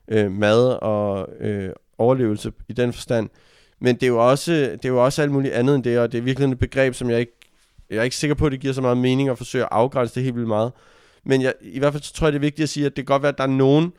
øh, 0.08 0.32
mad 0.32 0.82
og 0.82 1.28
øh, 1.40 1.70
overlevelse 1.98 2.52
i 2.68 2.72
den 2.72 2.92
forstand. 2.92 3.28
Men 3.80 3.94
det 3.94 4.02
er 4.02 4.06
jo 4.08 4.30
også, 4.30 4.52
det 4.52 4.84
er 4.84 4.88
jo 4.88 5.04
også 5.04 5.22
alt 5.22 5.32
muligt 5.32 5.54
andet 5.54 5.74
end 5.74 5.84
det, 5.84 5.98
og 5.98 6.12
det 6.12 6.18
er 6.18 6.22
virkelig 6.22 6.52
et 6.52 6.58
begreb, 6.58 6.94
som 6.94 7.10
jeg 7.10 7.20
ikke, 7.20 7.32
jeg 7.90 7.98
er 7.98 8.02
ikke 8.02 8.16
sikker 8.16 8.34
på, 8.34 8.46
at 8.46 8.52
det 8.52 8.60
giver 8.60 8.72
så 8.72 8.80
meget 8.80 8.98
mening 8.98 9.28
at 9.28 9.38
forsøge 9.38 9.64
at 9.64 9.68
afgrænse 9.72 10.14
det 10.14 10.22
helt 10.22 10.34
vildt 10.36 10.48
meget. 10.48 10.72
Men 11.24 11.42
jeg, 11.42 11.54
i 11.60 11.78
hvert 11.78 11.92
fald 11.92 12.02
så 12.02 12.14
tror 12.14 12.26
jeg, 12.26 12.32
det 12.32 12.38
er 12.38 12.40
vigtigt 12.40 12.62
at 12.62 12.68
sige, 12.68 12.86
at 12.86 12.96
det 12.96 13.06
kan 13.06 13.14
godt 13.14 13.22
være, 13.22 13.32
at 13.32 13.38
der 13.38 13.44
er 13.44 13.48
nogen, 13.48 13.92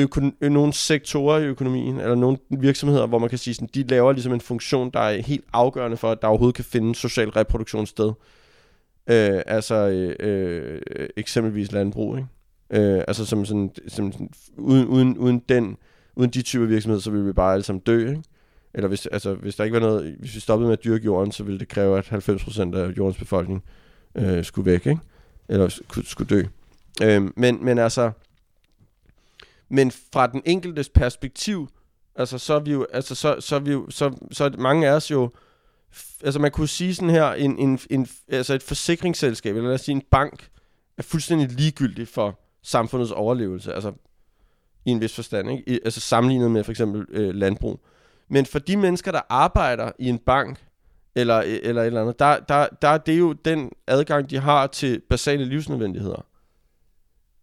øko- 0.00 0.36
øh, 0.40 0.50
nogle 0.50 0.72
sektorer 0.72 1.38
i 1.38 1.44
økonomien, 1.44 2.00
eller 2.00 2.14
nogle 2.14 2.38
virksomheder, 2.50 3.06
hvor 3.06 3.18
man 3.18 3.28
kan 3.28 3.38
sige, 3.38 3.62
at 3.62 3.74
de 3.74 3.82
laver 3.82 4.12
ligesom 4.12 4.32
en 4.32 4.40
funktion, 4.40 4.90
der 4.90 5.00
er 5.00 5.22
helt 5.22 5.44
afgørende 5.52 5.96
for, 5.96 6.10
at 6.10 6.22
der 6.22 6.28
overhovedet 6.28 6.54
kan 6.54 6.64
finde 6.64 6.94
social 6.94 7.28
reproduktion 7.28 7.86
sted. 7.86 8.12
Øh, 9.06 9.42
altså 9.46 9.74
øh, 9.74 10.16
øh, 10.20 11.08
eksempelvis 11.16 11.72
landbrug, 11.72 12.16
ikke? 12.16 12.28
Øh, 12.70 13.04
altså 13.08 13.26
som 13.26 13.44
sådan, 13.44 13.70
som 13.88 14.12
sådan 14.12 14.30
uden, 14.56 14.86
uden, 14.86 15.18
uden 15.18 15.38
den, 15.48 15.76
uden 16.16 16.30
de 16.30 16.42
typer 16.42 16.66
virksomheder, 16.66 17.02
så 17.02 17.10
ville 17.10 17.26
vi 17.26 17.32
bare 17.32 17.52
alle 17.52 17.64
sammen 17.64 17.82
dø, 17.86 18.08
ikke? 18.08 18.22
Eller 18.74 18.88
hvis, 18.88 19.06
altså, 19.06 19.34
hvis 19.34 19.56
der 19.56 19.64
ikke 19.64 19.74
var 19.74 19.80
noget, 19.80 20.16
hvis 20.18 20.34
vi 20.34 20.40
stoppede 20.40 20.66
med 20.68 20.78
at 20.78 20.84
dyrke 20.84 21.04
jorden, 21.04 21.32
så 21.32 21.44
ville 21.44 21.58
det 21.58 21.68
kræve, 21.68 21.98
at 21.98 22.12
90% 22.12 22.76
af 22.76 22.88
jordens 22.96 23.18
befolkning 23.18 23.64
øh, 24.14 24.44
skulle 24.44 24.70
væk, 24.70 24.86
ikke? 24.86 25.00
Eller 25.48 25.68
skulle, 25.68 26.08
skulle 26.08 26.36
dø. 26.36 26.42
Øh, 27.02 27.30
men, 27.36 27.64
men 27.64 27.78
altså, 27.78 28.10
men 29.68 29.90
fra 29.90 30.26
den 30.26 30.42
enkeltes 30.44 30.88
perspektiv, 30.88 31.68
altså 32.16 32.38
så 32.38 32.54
er 32.54 32.60
vi 32.60 32.72
jo, 32.72 32.86
altså 32.92 33.14
så, 33.14 33.36
så 33.40 33.56
er 33.56 33.60
vi 33.60 33.72
jo, 33.72 33.86
så, 33.90 34.16
så 34.32 34.44
er 34.44 34.50
mange 34.58 34.88
af 34.88 34.92
os 34.92 35.10
jo, 35.10 35.30
altså 36.24 36.40
man 36.40 36.50
kunne 36.50 36.68
sige 36.68 36.94
sådan 36.94 37.10
her, 37.10 37.32
en, 37.32 37.58
en, 37.58 37.78
en, 37.90 38.08
altså 38.28 38.54
et 38.54 38.62
forsikringsselskab, 38.62 39.56
eller 39.56 39.68
lad 39.68 39.74
os 39.74 39.80
sige 39.80 39.94
en 39.94 40.02
bank, 40.10 40.50
er 40.98 41.02
fuldstændig 41.02 41.50
ligegyldig 41.50 42.08
for 42.08 42.40
samfundets 42.62 43.10
overlevelse, 43.10 43.74
altså 43.74 43.92
i 44.84 44.90
en 44.90 45.00
vis 45.00 45.14
forstand, 45.14 45.50
ikke? 45.50 45.62
I, 45.66 45.78
altså 45.84 46.00
sammenlignet 46.00 46.50
med 46.50 46.64
for 46.64 46.72
eksempel 46.72 47.06
øh, 47.10 47.34
landbrug. 47.34 47.80
Men 48.28 48.46
for 48.46 48.58
de 48.58 48.76
mennesker, 48.76 49.12
der 49.12 49.20
arbejder 49.28 49.92
i 49.98 50.08
en 50.08 50.18
bank, 50.18 50.66
eller, 51.14 51.38
øh, 51.38 51.58
eller 51.62 51.82
et 51.82 51.86
eller 51.86 52.00
andet, 52.00 52.18
der, 52.18 52.38
der, 52.38 52.66
der 52.82 52.88
er 52.88 52.98
det 52.98 53.18
jo 53.18 53.32
den 53.32 53.70
adgang, 53.86 54.30
de 54.30 54.38
har 54.38 54.66
til 54.66 55.00
basale 55.10 55.44
livsnødvendigheder. 55.44 56.26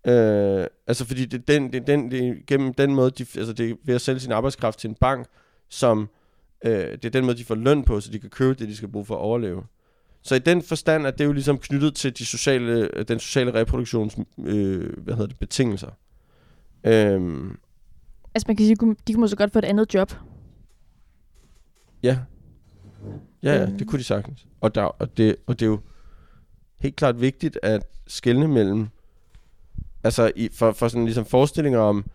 Øh, 0.07 0.67
altså 0.87 1.05
fordi 1.05 1.25
det 1.25 1.37
er 1.37 1.43
den, 1.53 1.73
det 1.73 1.87
den, 1.87 2.11
det 2.11 2.45
gennem 2.47 2.73
den 2.73 2.95
måde, 2.95 3.11
de, 3.11 3.25
altså 3.37 3.53
det 3.53 3.69
er 3.69 3.75
ved 3.83 3.95
at 3.95 4.01
sælge 4.01 4.19
sin 4.19 4.31
arbejdskraft 4.31 4.79
til 4.79 4.89
en 4.89 4.95
bank, 4.95 5.27
som 5.69 6.09
Øh, 6.65 6.91
det 6.91 7.05
er 7.05 7.09
den 7.09 7.25
måde, 7.25 7.37
de 7.37 7.45
får 7.45 7.55
løn 7.55 7.83
på, 7.83 7.99
så 7.99 8.11
de 8.11 8.19
kan 8.19 8.29
købe 8.29 8.53
det, 8.53 8.67
de 8.67 8.75
skal 8.75 8.89
bruge 8.89 9.05
for 9.05 9.15
at 9.15 9.21
overleve. 9.21 9.63
Så 10.21 10.35
i 10.35 10.39
den 10.39 10.61
forstand 10.61 11.05
er 11.05 11.11
det 11.11 11.25
jo 11.25 11.31
ligesom 11.31 11.57
knyttet 11.57 11.95
til 11.95 12.17
de 12.17 12.25
sociale, 12.25 12.89
den 13.03 13.19
sociale 13.19 13.53
reproduktions 13.53 14.17
øh, 14.39 15.03
hvad 15.03 15.13
hedder 15.13 15.27
det, 15.27 15.39
betingelser. 15.39 15.89
Øhm. 16.83 17.57
Altså 18.35 18.45
man 18.47 18.55
kan 18.55 18.65
sige, 18.65 18.75
de 19.07 19.13
kunne 19.13 19.21
måske 19.21 19.37
godt 19.37 19.53
få 19.53 19.59
et 19.59 19.65
andet 19.65 19.93
job. 19.93 20.13
Ja. 22.03 22.19
Ja, 23.43 23.53
ja, 23.53 23.65
det 23.65 23.87
kunne 23.87 23.99
de 23.99 24.03
sagtens. 24.03 24.47
Og, 24.61 24.75
der, 24.75 24.81
og, 24.81 25.17
det, 25.17 25.35
og 25.47 25.59
det 25.59 25.65
er 25.65 25.69
jo 25.69 25.79
helt 26.79 26.95
klart 26.95 27.21
vigtigt 27.21 27.59
at 27.63 27.83
skelne 28.07 28.47
mellem, 28.47 28.87
altså 30.03 30.31
i, 30.35 30.49
for, 30.53 30.71
for 30.71 30.87
sådan 30.87 31.05
ligesom 31.05 31.25
forestillinger 31.25 31.79
om, 31.79 32.05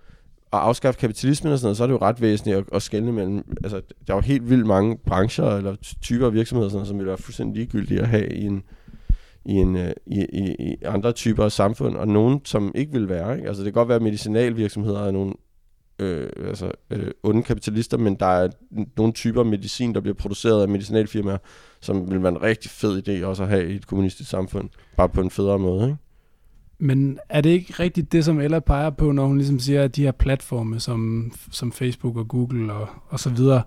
afskaffe 0.60 1.00
kapitalismen 1.00 1.52
og 1.52 1.58
sådan 1.58 1.66
noget, 1.66 1.76
så 1.76 1.82
er 1.82 1.86
det 1.86 1.94
jo 1.94 1.98
ret 2.02 2.20
væsentligt 2.20 2.58
at, 2.58 2.64
at 2.72 2.82
skelne 2.82 3.12
mellem, 3.12 3.56
altså 3.64 3.80
der 4.06 4.12
er 4.12 4.16
jo 4.16 4.20
helt 4.20 4.50
vildt 4.50 4.66
mange 4.66 4.98
brancher 5.06 5.56
eller 5.56 5.76
typer 6.02 6.26
af 6.26 6.32
virksomheder, 6.32 6.68
sådan 6.68 6.76
noget, 6.76 6.88
som 6.88 6.98
vil 6.98 7.06
være 7.06 7.18
fuldstændig 7.18 7.56
ligegyldige 7.56 8.00
at 8.00 8.08
have 8.08 8.32
i 8.32 8.44
en, 8.44 8.62
i, 9.44 9.52
en, 9.52 9.76
øh, 9.76 9.92
i, 10.06 10.26
i, 10.32 10.54
i 10.58 10.76
andre 10.84 11.12
typer 11.12 11.44
af 11.44 11.52
samfund, 11.52 11.96
og 11.96 12.08
nogen, 12.08 12.40
som 12.44 12.72
ikke 12.74 12.92
vil 12.92 13.08
være. 13.08 13.36
Ikke? 13.36 13.48
Altså 13.48 13.64
det 13.64 13.72
kan 13.72 13.80
godt 13.80 13.88
være, 13.88 13.96
at 13.96 14.02
medicinalvirksomheder 14.02 15.00
er 15.00 15.10
nogle 15.10 15.34
øh, 15.98 16.28
altså, 16.46 16.70
øh, 16.90 17.10
onde 17.22 17.42
kapitalister, 17.42 17.98
men 17.98 18.14
der 18.14 18.26
er 18.26 18.48
nogle 18.96 19.12
typer 19.12 19.42
medicin, 19.42 19.94
der 19.94 20.00
bliver 20.00 20.14
produceret 20.14 20.62
af 20.62 20.68
medicinalfirmaer, 20.68 21.38
som 21.80 22.10
vil 22.10 22.22
være 22.22 22.32
en 22.32 22.42
rigtig 22.42 22.70
fed 22.70 23.08
idé 23.08 23.24
også 23.24 23.42
at 23.42 23.48
have 23.48 23.72
i 23.72 23.74
et 23.74 23.86
kommunistisk 23.86 24.30
samfund, 24.30 24.68
bare 24.96 25.08
på 25.08 25.20
en 25.20 25.30
federe 25.30 25.58
måde. 25.58 25.84
Ikke? 25.84 25.96
Men 26.84 27.18
er 27.28 27.40
det 27.40 27.50
ikke 27.50 27.72
rigtigt 27.72 28.12
det, 28.12 28.24
som 28.24 28.40
Ella 28.40 28.58
peger 28.58 28.90
på, 28.90 29.12
når 29.12 29.26
hun 29.26 29.36
ligesom 29.36 29.58
siger, 29.58 29.82
at 29.82 29.96
de 29.96 30.02
her 30.02 30.12
platforme 30.12 30.80
som, 30.80 31.32
som 31.50 31.72
Facebook 31.72 32.16
og 32.16 32.28
Google 32.28 32.72
og, 32.72 32.88
og 33.08 33.20
så 33.20 33.30
videre, 33.30 33.62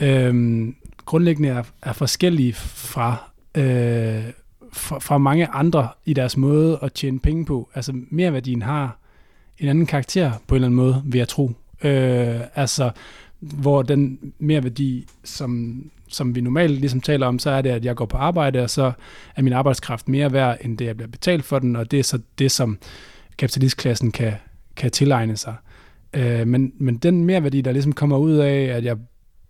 øhm, 0.00 0.76
grundlæggende 1.04 1.48
er, 1.48 1.62
er 1.82 1.92
forskellige 1.92 2.54
fra, 2.54 3.30
øh, 3.54 4.24
fra, 4.72 4.98
fra 4.98 5.18
mange 5.18 5.46
andre 5.46 5.88
i 6.04 6.12
deres 6.14 6.36
måde 6.36 6.78
at 6.82 6.92
tjene 6.92 7.20
penge 7.20 7.44
på. 7.44 7.70
Altså 7.74 7.92
merværdien 8.10 8.62
har 8.62 8.98
en 9.58 9.68
anden 9.68 9.86
karakter 9.86 10.32
på 10.46 10.54
en 10.54 10.56
eller 10.56 10.66
anden 10.66 10.76
måde, 10.76 11.02
vil 11.04 11.18
jeg 11.18 11.28
tro. 11.28 11.50
Øh, 11.84 12.40
altså, 12.54 12.90
hvor 13.40 13.82
den 13.82 14.32
merværdi, 14.38 15.06
som, 15.24 15.82
som 16.08 16.34
vi 16.34 16.40
normalt 16.40 16.80
ligesom 16.80 17.00
taler 17.00 17.26
om, 17.26 17.38
så 17.38 17.50
er 17.50 17.62
det, 17.62 17.70
at 17.70 17.84
jeg 17.84 17.96
går 17.96 18.06
på 18.06 18.16
arbejde, 18.16 18.62
og 18.62 18.70
så 18.70 18.92
er 19.36 19.42
min 19.42 19.52
arbejdskraft 19.52 20.08
mere 20.08 20.32
værd, 20.32 20.58
end 20.60 20.78
det, 20.78 20.84
jeg 20.84 20.96
bliver 20.96 21.10
betalt 21.10 21.44
for 21.44 21.58
den, 21.58 21.76
og 21.76 21.90
det 21.90 21.98
er 21.98 22.02
så 22.02 22.18
det, 22.38 22.50
som 22.50 22.78
kapitalistklassen 23.38 24.12
kan, 24.12 24.32
kan 24.76 24.90
tilegne 24.90 25.36
sig. 25.36 25.54
Øh, 26.14 26.46
men, 26.46 26.72
men 26.78 26.96
den 26.96 27.24
merværdi, 27.24 27.60
der 27.60 27.72
ligesom 27.72 27.92
kommer 27.92 28.18
ud 28.18 28.32
af, 28.32 28.62
at 28.62 28.84
jeg 28.84 28.96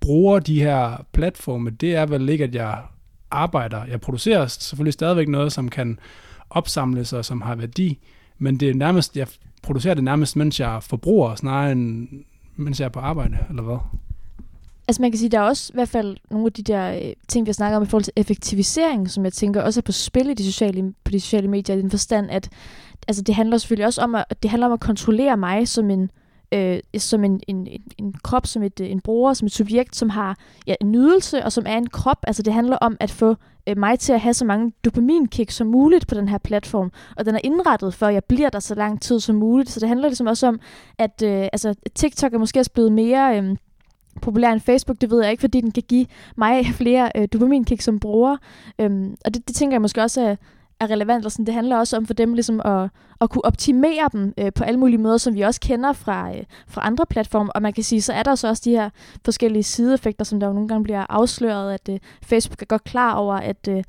bruger 0.01 0.39
de 0.39 0.61
her 0.61 1.07
platforme, 1.13 1.71
det 1.71 1.95
er 1.95 2.07
vel 2.07 2.29
ikke, 2.29 2.45
at 2.45 2.55
jeg 2.55 2.79
arbejder. 3.31 3.85
Jeg 3.85 4.01
producerer 4.01 4.47
selvfølgelig 4.47 4.93
stadigvæk 4.93 5.29
noget, 5.29 5.53
som 5.53 5.69
kan 5.69 5.99
opsamles 6.51 7.13
og 7.13 7.25
som 7.25 7.43
har 7.43 7.55
værdi, 7.55 7.99
men 8.39 8.61
det 8.61 8.71
er 8.71 8.75
nærmest, 8.75 9.17
jeg 9.17 9.27
producerer 9.63 9.95
det 9.95 10.05
nærmest, 10.05 10.37
mens 10.37 10.61
jeg 10.61 10.83
forbruger, 10.83 11.35
snarere 11.35 11.73
end 11.73 12.09
mens 12.57 12.81
jeg 12.81 12.87
er 12.87 12.91
på 12.91 13.01
arbejde, 13.01 13.39
eller 13.49 13.63
hvad? 13.63 13.77
Altså 14.89 15.03
man 15.03 15.11
kan 15.11 15.19
sige, 15.19 15.29
der 15.29 15.39
er 15.39 15.43
også 15.43 15.71
i 15.73 15.77
hvert 15.77 15.89
fald 15.89 16.17
nogle 16.31 16.47
af 16.47 16.53
de 16.53 16.63
der 16.63 16.93
øh, 16.93 17.13
ting, 17.29 17.47
vi 17.47 17.49
har 17.49 17.55
snakket 17.55 17.77
om 17.77 17.83
i 17.83 17.87
forhold 17.87 18.05
til 18.05 18.13
effektivisering, 18.17 19.11
som 19.11 19.25
jeg 19.25 19.33
tænker 19.33 19.63
også 19.63 19.81
er 19.81 19.83
på 19.83 19.93
spil 19.93 20.29
i 20.31 20.35
de 20.35 20.45
sociale, 20.45 20.95
på 21.05 21.11
de 21.11 21.21
sociale 21.21 21.49
medier, 21.49 21.77
i 21.77 21.83
den 21.83 21.91
forstand, 21.91 22.31
at 22.31 22.49
altså, 23.09 23.23
det 23.23 23.35
handler 23.35 23.59
selvfølgelig 23.59 23.87
også 23.87 24.01
om 24.01 24.15
at, 24.15 24.25
det 24.43 24.51
handler 24.51 24.67
om 24.67 24.73
at 24.73 24.81
kontrollere 24.81 25.37
mig 25.37 25.69
som 25.69 25.91
en, 25.91 26.11
øh, 26.53 26.81
som 26.99 27.25
en, 27.25 27.41
en, 27.49 27.67
en, 27.67 27.83
en 27.99 28.15
krop, 28.25 28.47
som 28.47 28.63
et, 28.63 28.81
øh, 28.81 28.91
en 28.91 29.01
bruger, 29.01 29.35
som 29.35 29.47
et 29.47 29.53
subjekt, 29.53 29.97
som 29.97 30.11
har 30.11 30.37
ja, 30.67 30.75
en 30.81 30.93
nydelse, 30.93 31.45
og 31.45 31.53
som 31.53 31.65
er 31.67 31.77
en 31.77 31.87
krop. 31.87 32.19
Altså 32.27 32.43
det 32.43 32.53
handler 32.53 32.77
om 32.77 32.97
at 33.01 33.11
få 33.11 33.37
øh, 33.67 33.79
mig 33.79 33.99
til 33.99 34.13
at 34.13 34.21
have 34.21 34.35
så 34.35 34.45
mange 34.45 34.73
dopaminkick 34.85 35.51
som 35.51 35.67
muligt 35.67 36.07
på 36.07 36.15
den 36.15 36.29
her 36.29 36.39
platform. 36.39 36.93
Og 37.17 37.27
den 37.27 37.35
er 37.35 37.41
indrettet 37.45 37.95
for, 37.95 38.07
at 38.07 38.15
jeg 38.15 38.25
bliver 38.25 38.51
der 38.51 38.61
så 38.61 38.75
lang 38.75 39.03
tid 39.03 39.21
som 39.21 39.37
muligt. 39.37 39.71
Så 39.71 39.81
det 39.81 39.89
handler 39.89 40.09
ligesom 40.09 40.27
også 40.27 40.47
om, 40.47 40.61
at 40.99 41.23
øh, 41.25 41.49
altså, 41.53 41.75
TikTok 41.95 42.35
er 42.35 42.39
måske 42.39 42.61
også 42.61 42.73
blevet 42.73 42.93
mere... 42.93 43.39
Øh, 43.39 43.57
populær 44.19 44.53
end 44.53 44.61
Facebook, 44.61 45.01
det 45.01 45.11
ved 45.11 45.23
jeg 45.23 45.31
ikke, 45.31 45.41
fordi 45.41 45.61
den 45.61 45.71
kan 45.71 45.83
give 45.89 46.07
mig 46.37 46.67
flere 46.67 47.11
øh, 47.17 47.29
dopaminkick 47.33 47.81
som 47.81 48.01
bruger. 48.01 48.37
Øhm, 48.79 49.17
og 49.25 49.35
det, 49.35 49.49
det 49.49 49.57
tænker 49.57 49.75
jeg 49.75 49.83
måske 49.83 50.03
også 50.03 50.21
er, 50.21 50.37
er 50.81 50.91
relevant. 50.91 51.25
Og 51.27 51.33
sådan, 51.33 51.47
det 51.47 51.55
handler 51.55 51.77
også 51.77 51.97
om 51.97 52.07
for 52.07 52.15
dem 52.15 52.35
ligesom 52.35 52.61
at, 52.65 52.91
at 53.21 53.31
kunne 53.31 53.45
optimere 53.45 54.09
dem 54.13 54.35
øh, 54.39 54.53
på 54.53 54.65
alle 54.65 54.81
mulige 54.81 54.99
måder, 54.99 55.17
som 55.17 55.35
vi 55.35 55.41
også 55.41 55.61
kender 55.61 55.93
fra, 55.93 56.31
øh, 56.31 56.43
fra 56.69 56.87
andre 56.87 57.07
platforme. 57.07 57.57
Og 57.57 57.63
man 57.63 57.73
kan 57.73 57.85
sige, 57.85 58.03
så 58.03 58.13
er 58.13 58.23
der 58.23 58.35
så 58.35 58.49
også 58.49 58.63
de 58.65 58.71
her 58.71 58.91
forskellige 59.25 59.63
sideeffekter, 59.63 60.25
som 60.25 60.41
der 60.41 60.47
jo 60.47 60.53
nogle 60.53 60.69
gange 60.69 60.85
bliver 60.85 61.07
afsløret, 61.09 61.75
at 61.75 61.89
øh, 61.89 61.99
Facebook 62.23 62.63
er 62.63 62.67
godt 62.67 62.85
klar 62.85 63.15
over, 63.15 63.35
at, 63.35 63.69
øh, 63.69 63.83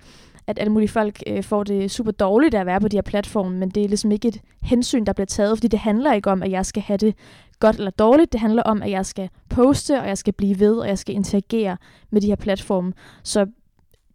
at 0.48 0.60
alle 0.60 0.74
mulige 0.74 0.90
folk 0.90 1.24
øh, 1.28 1.44
får 1.44 1.64
det 1.64 1.92
super 1.92 2.12
dårligt 2.12 2.56
at 2.56 2.66
være 2.66 2.82
på 2.82 2.88
de 2.88 2.98
her 2.98 3.02
platforme, 3.02 3.58
men 3.58 3.70
det 3.70 3.84
er 3.84 3.88
ligesom 3.88 4.12
ikke 4.12 4.28
et 4.28 4.42
hensyn, 4.62 5.06
der 5.06 5.14
bliver 5.14 5.26
taget, 5.26 5.58
fordi 5.58 5.68
det 5.68 5.80
handler 5.80 6.14
ikke 6.14 6.32
om, 6.32 6.44
at 6.44 6.52
jeg 6.52 6.66
skal 6.66 6.84
have 6.84 6.98
det 6.98 7.16
godt 7.60 7.76
eller 7.76 7.92
dårligt. 7.92 8.32
Det 8.32 8.40
handler 8.40 8.64
om, 8.64 8.82
at 8.82 8.92
jeg 8.92 9.06
skal 9.06 9.30
poste, 9.50 10.00
og 10.00 10.08
jeg 10.08 10.18
skal 10.18 10.34
blive 10.34 10.60
ved, 10.60 10.78
og 10.78 10.88
jeg 10.88 10.98
skal 10.98 11.16
interagere 11.16 11.78
med 12.10 12.22
de 12.22 12.28
her 12.28 12.36
platforme. 12.36 12.94
Så 13.24 13.46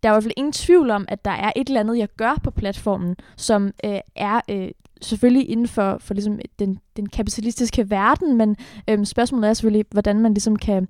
der 0.03 0.09
er 0.09 0.13
i 0.13 0.15
hvert 0.15 0.23
fald 0.23 0.35
ingen 0.37 0.53
tvivl 0.53 0.91
om, 0.91 1.05
at 1.09 1.25
der 1.25 1.31
er 1.31 1.53
et 1.57 1.69
eller 1.69 1.81
andet, 1.81 1.99
jeg 1.99 2.09
gør 2.17 2.41
på 2.43 2.51
platformen, 2.51 3.17
som 3.37 3.73
øh, 3.85 3.99
er 4.17 4.41
øh, 4.51 4.69
selvfølgelig 5.03 5.51
inden 5.51 5.69
for, 5.69 5.99
for 6.01 6.15
ligesom 6.15 6.39
den, 6.59 6.79
den 6.97 7.09
kapitalistiske 7.09 7.91
verden, 7.91 8.37
men 8.37 8.57
øh, 8.89 9.05
spørgsmålet 9.07 9.49
er 9.49 9.55
selvfølgelig, 9.55 9.87
hvordan 9.91 10.21
man 10.21 10.35
ligesom 10.35 10.57
kan 10.57 10.89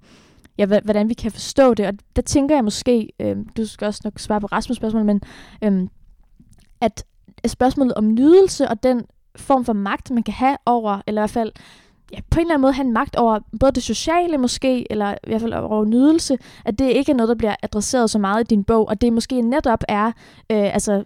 ja, 0.59 0.67
hvordan 0.67 1.09
vi 1.09 1.15
kan 1.15 1.33
forstå 1.33 1.75
det. 1.75 1.87
Og 1.87 1.95
der 2.17 2.23
tænker 2.23 2.55
jeg 2.55 2.65
måske, 2.65 3.09
øh, 3.21 3.37
du 3.57 3.67
skal 3.67 3.87
også 3.87 4.01
nok 4.05 4.19
svare 4.19 4.41
på 4.41 4.49
Rasmus' 4.53 4.75
spørgsmål, 4.75 5.05
men 5.05 5.21
øh, 5.63 5.89
at 6.81 7.05
spørgsmålet 7.47 7.95
om 7.95 8.15
nydelse 8.15 8.69
og 8.69 8.83
den 8.83 9.03
form 9.37 9.65
for 9.65 9.73
magt, 9.73 10.11
man 10.11 10.23
kan 10.23 10.35
have 10.35 10.57
over, 10.67 11.01
eller 11.07 11.21
i 11.21 11.23
hvert 11.23 11.31
fald 11.31 11.53
ja, 12.13 12.19
på 12.31 12.41
en 12.41 12.47
eller 12.47 12.55
anden 12.55 12.61
måde 12.61 12.73
have 12.73 12.87
en 12.87 12.93
magt 12.93 13.17
over 13.17 13.39
både 13.61 13.73
det 13.73 13.83
sociale 13.83 14.39
måske, 14.39 14.93
eller 14.93 15.11
i 15.13 15.17
hvert 15.27 15.41
fald 15.41 15.53
over 15.53 15.85
nydelse, 15.85 16.39
at 16.65 16.79
det 16.79 16.91
ikke 16.91 17.13
er 17.13 17.17
noget, 17.17 17.29
der 17.29 17.35
bliver 17.35 17.57
adresseret 17.63 18.11
så 18.11 18.19
meget 18.19 18.41
i 18.41 18.47
din 18.55 18.65
bog, 18.65 18.89
og 18.89 19.01
det 19.01 19.13
måske 19.13 19.43
netop 19.43 19.85
er, 19.89 20.07
øh, 20.51 20.75
altså 20.75 21.05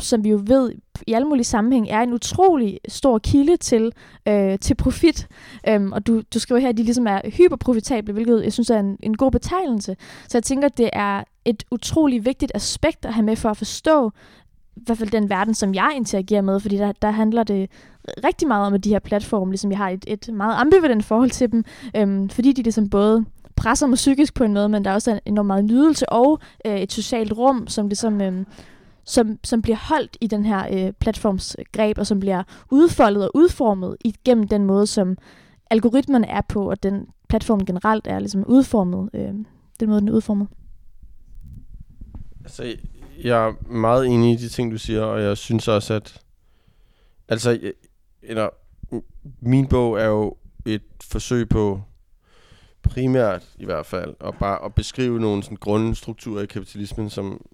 som 0.00 0.24
vi 0.24 0.28
jo 0.30 0.40
ved 0.46 0.72
i 1.06 1.12
alle 1.12 1.28
mulige 1.28 1.44
sammenhæng, 1.44 1.88
er 1.90 2.00
en 2.00 2.12
utrolig 2.12 2.78
stor 2.88 3.18
kilde 3.18 3.56
til, 3.56 3.92
øh, 4.28 4.58
til 4.58 4.74
profit. 4.74 5.28
Øhm, 5.68 5.92
og 5.92 6.06
du, 6.06 6.22
du 6.34 6.38
skriver 6.38 6.60
her, 6.60 6.68
at 6.68 6.76
de 6.76 6.82
ligesom 6.82 7.06
er 7.06 7.20
hyperprofitable, 7.24 8.12
hvilket 8.12 8.44
jeg 8.44 8.52
synes 8.52 8.70
er 8.70 8.78
en, 8.78 8.98
en 9.02 9.16
god 9.16 9.30
betegnelse. 9.30 9.96
Så 10.28 10.38
jeg 10.38 10.42
tænker, 10.42 10.68
at 10.68 10.78
det 10.78 10.90
er 10.92 11.24
et 11.44 11.64
utrolig 11.70 12.24
vigtigt 12.24 12.52
aspekt 12.54 13.04
at 13.04 13.14
have 13.14 13.24
med 13.24 13.36
for 13.36 13.50
at 13.50 13.56
forstå, 13.56 14.10
i 14.76 14.80
hvert 14.86 14.98
fald 14.98 15.10
den 15.10 15.30
verden, 15.30 15.54
som 15.54 15.74
jeg 15.74 15.92
interagerer 15.96 16.42
med, 16.42 16.60
fordi 16.60 16.76
der, 16.76 16.92
der 16.92 17.10
handler 17.10 17.42
det 17.42 17.70
rigtig 18.24 18.48
meget 18.48 18.66
om, 18.66 18.74
at 18.74 18.84
de 18.84 18.88
her 18.88 18.98
platforme, 18.98 19.50
ligesom 19.50 19.70
jeg 19.70 19.78
har 19.78 19.90
et, 19.90 20.04
et 20.06 20.28
meget 20.32 20.54
ambivalent 20.54 21.04
forhold 21.04 21.30
til 21.30 21.52
dem, 21.52 21.64
øhm, 21.96 22.28
fordi 22.28 22.52
de 22.52 22.62
ligesom 22.62 22.90
både 22.90 23.24
presser 23.56 23.86
mig 23.86 23.96
psykisk 23.96 24.34
på 24.34 24.44
en 24.44 24.54
måde, 24.54 24.68
men 24.68 24.84
der 24.84 24.90
er 24.90 24.94
også 24.94 25.10
en 25.10 25.20
enormt 25.26 25.46
meget 25.46 25.64
nydelse 25.64 26.08
og 26.08 26.38
øh, 26.66 26.76
et 26.80 26.92
socialt 26.92 27.32
rum, 27.32 27.66
som 27.66 27.88
ligesom... 27.88 28.20
Øh, 28.20 28.44
som, 29.06 29.38
som 29.44 29.62
bliver 29.62 29.76
holdt 29.76 30.16
i 30.20 30.26
den 30.26 30.44
her 30.44 30.66
øh, 30.72 30.92
platformsgreb, 30.92 31.98
og 31.98 32.06
som 32.06 32.20
bliver 32.20 32.42
udfoldet 32.70 33.24
og 33.24 33.30
udformet 33.34 33.96
igennem 34.04 34.48
den 34.48 34.64
måde, 34.64 34.86
som 34.86 35.16
algoritmerne 35.70 36.26
er 36.26 36.40
på, 36.40 36.70
og 36.70 36.82
den 36.82 37.06
platform 37.28 37.64
generelt 37.64 38.06
er 38.06 38.18
ligesom 38.18 38.44
udformet, 38.46 39.10
øh, 39.14 39.34
den 39.80 39.88
måde, 39.88 40.00
den 40.00 40.08
er 40.08 40.12
udformet. 40.12 40.48
Altså, 42.44 42.76
jeg 43.22 43.48
er 43.48 43.72
meget 43.72 44.06
enig 44.06 44.32
i 44.32 44.36
de 44.36 44.48
ting, 44.48 44.72
du 44.72 44.78
siger, 44.78 45.02
og 45.02 45.22
jeg 45.22 45.36
synes 45.36 45.68
også, 45.68 45.94
at 45.94 46.20
altså, 47.28 47.72
eller, 48.22 48.48
min 49.40 49.66
bog 49.66 50.00
er 50.00 50.04
jo 50.04 50.36
et 50.66 50.82
forsøg 51.02 51.48
på 51.48 51.82
primært 52.82 53.42
i 53.58 53.64
hvert 53.64 53.86
fald, 53.86 54.14
og 54.20 54.34
bare 54.34 54.64
at 54.64 54.74
beskrive 54.74 55.20
nogle 55.20 55.42
sådan 55.42 55.56
grundstrukturer 55.56 56.42
i 56.42 56.46
kapitalismen, 56.46 57.10
som 57.10 57.46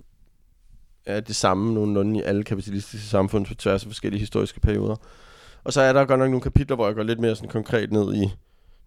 er 1.06 1.20
det 1.20 1.36
samme 1.36 1.74
nogenlunde 1.74 2.20
i 2.20 2.22
alle 2.22 2.44
kapitalistiske 2.44 3.06
samfund 3.06 3.46
på 3.46 3.54
tværs 3.54 3.82
af 3.82 3.88
forskellige 3.88 4.20
historiske 4.20 4.60
perioder. 4.60 4.96
Og 5.64 5.72
så 5.72 5.80
er 5.80 5.92
der 5.92 6.04
godt 6.04 6.18
nok 6.18 6.30
nogle 6.30 6.40
kapitler, 6.40 6.76
hvor 6.76 6.86
jeg 6.86 6.94
går 6.94 7.02
lidt 7.02 7.20
mere 7.20 7.36
sådan 7.36 7.50
konkret 7.50 7.92
ned 7.92 8.14
i 8.14 8.30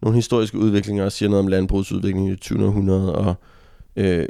nogle 0.02 0.16
historiske 0.16 0.58
udviklinger 0.58 1.04
og 1.04 1.12
siger 1.12 1.28
noget 1.28 1.44
om 1.44 1.48
landbrugsudviklingen 1.48 2.28
i 2.28 2.30
det 2.30 2.40
20. 2.40 2.66
århundrede 2.66 3.14
og 3.14 3.34
øh, 3.96 4.28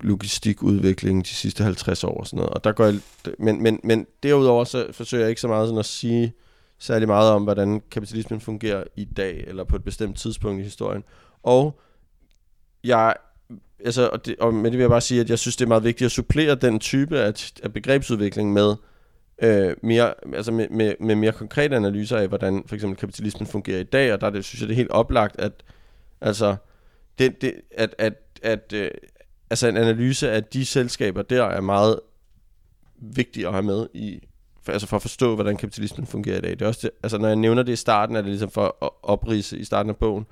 logistikudviklingen 0.00 1.22
de 1.22 1.28
sidste 1.28 1.64
50 1.64 2.04
år 2.04 2.20
og 2.20 2.26
sådan 2.26 2.36
noget. 2.36 2.50
Og 2.50 2.64
der 2.64 2.72
går 2.72 2.84
jeg, 2.84 2.94
men, 3.38 3.62
men, 3.62 3.80
men 3.84 4.06
derudover 4.22 4.64
så 4.64 4.86
forsøger 4.92 5.22
jeg 5.24 5.30
ikke 5.30 5.40
så 5.40 5.48
meget 5.48 5.68
sådan 5.68 5.78
at 5.78 5.86
sige 5.86 6.32
særlig 6.78 7.08
meget 7.08 7.30
om, 7.30 7.42
hvordan 7.42 7.82
kapitalismen 7.90 8.40
fungerer 8.40 8.84
i 8.96 9.04
dag, 9.04 9.44
eller 9.46 9.64
på 9.64 9.76
et 9.76 9.84
bestemt 9.84 10.16
tidspunkt 10.16 10.60
i 10.60 10.62
historien. 10.62 11.04
Og 11.42 11.80
jeg 12.84 13.14
altså, 13.84 14.08
og, 14.12 14.26
det, 14.26 14.36
og 14.38 14.54
med 14.54 14.70
det 14.70 14.78
vil 14.78 14.82
jeg 14.82 14.90
bare 14.90 15.00
sige, 15.00 15.20
at 15.20 15.30
jeg 15.30 15.38
synes, 15.38 15.56
det 15.56 15.64
er 15.64 15.68
meget 15.68 15.84
vigtigt 15.84 16.06
at 16.06 16.12
supplere 16.12 16.54
den 16.54 16.78
type 16.78 17.18
af, 17.18 17.52
af 17.62 17.72
begrebsudvikling 17.72 18.52
med, 18.52 18.74
øh, 19.42 19.76
mere, 19.82 20.14
altså 20.34 20.52
med, 20.52 20.68
med, 20.68 20.94
med 21.00 21.14
mere 21.14 21.32
konkrete 21.32 21.76
analyser 21.76 22.16
af, 22.16 22.28
hvordan 22.28 22.64
for 22.66 22.74
eksempel 22.74 22.98
kapitalismen 22.98 23.46
fungerer 23.46 23.80
i 23.80 23.84
dag, 23.84 24.12
og 24.12 24.20
der 24.20 24.30
det, 24.30 24.44
synes 24.44 24.60
jeg, 24.60 24.68
det 24.68 24.74
er 24.74 24.76
helt 24.76 24.90
oplagt, 24.90 25.40
at, 25.40 25.52
altså, 26.20 26.56
det, 27.18 27.42
det, 27.42 27.54
at, 27.70 27.94
at, 27.98 28.14
at 28.42 28.72
øh, 28.72 28.90
altså 29.50 29.68
en 29.68 29.76
analyse 29.76 30.30
af 30.30 30.44
de 30.44 30.66
selskaber 30.66 31.22
der 31.22 31.44
er 31.44 31.60
meget 31.60 32.00
vigtig 32.96 33.46
at 33.46 33.52
have 33.52 33.62
med 33.62 33.86
i, 33.94 34.20
for, 34.62 34.72
altså 34.72 34.86
for 34.86 34.96
at 34.96 35.02
forstå, 35.02 35.34
hvordan 35.34 35.56
kapitalismen 35.56 36.06
fungerer 36.06 36.38
i 36.38 36.40
dag. 36.40 36.50
Det 36.50 36.62
er 36.62 36.66
også 36.66 36.80
det, 36.82 36.90
altså 37.02 37.18
når 37.18 37.28
jeg 37.28 37.36
nævner 37.36 37.62
det 37.62 37.72
i 37.72 37.76
starten, 37.76 38.16
er 38.16 38.20
det 38.20 38.30
ligesom 38.30 38.50
for 38.50 38.76
at 38.82 38.90
oprise 39.02 39.58
i 39.58 39.64
starten 39.64 39.90
af 39.90 39.96
bogen, 39.96 40.26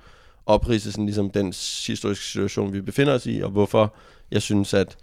oprise 0.45 0.91
sådan 0.91 1.05
ligesom 1.05 1.29
den 1.29 1.53
historiske 1.87 2.25
situation, 2.25 2.73
vi 2.73 2.81
befinder 2.81 3.13
os 3.13 3.25
i, 3.25 3.41
og 3.41 3.49
hvorfor 3.49 3.95
jeg 4.31 4.41
synes, 4.41 4.73
at 4.73 4.97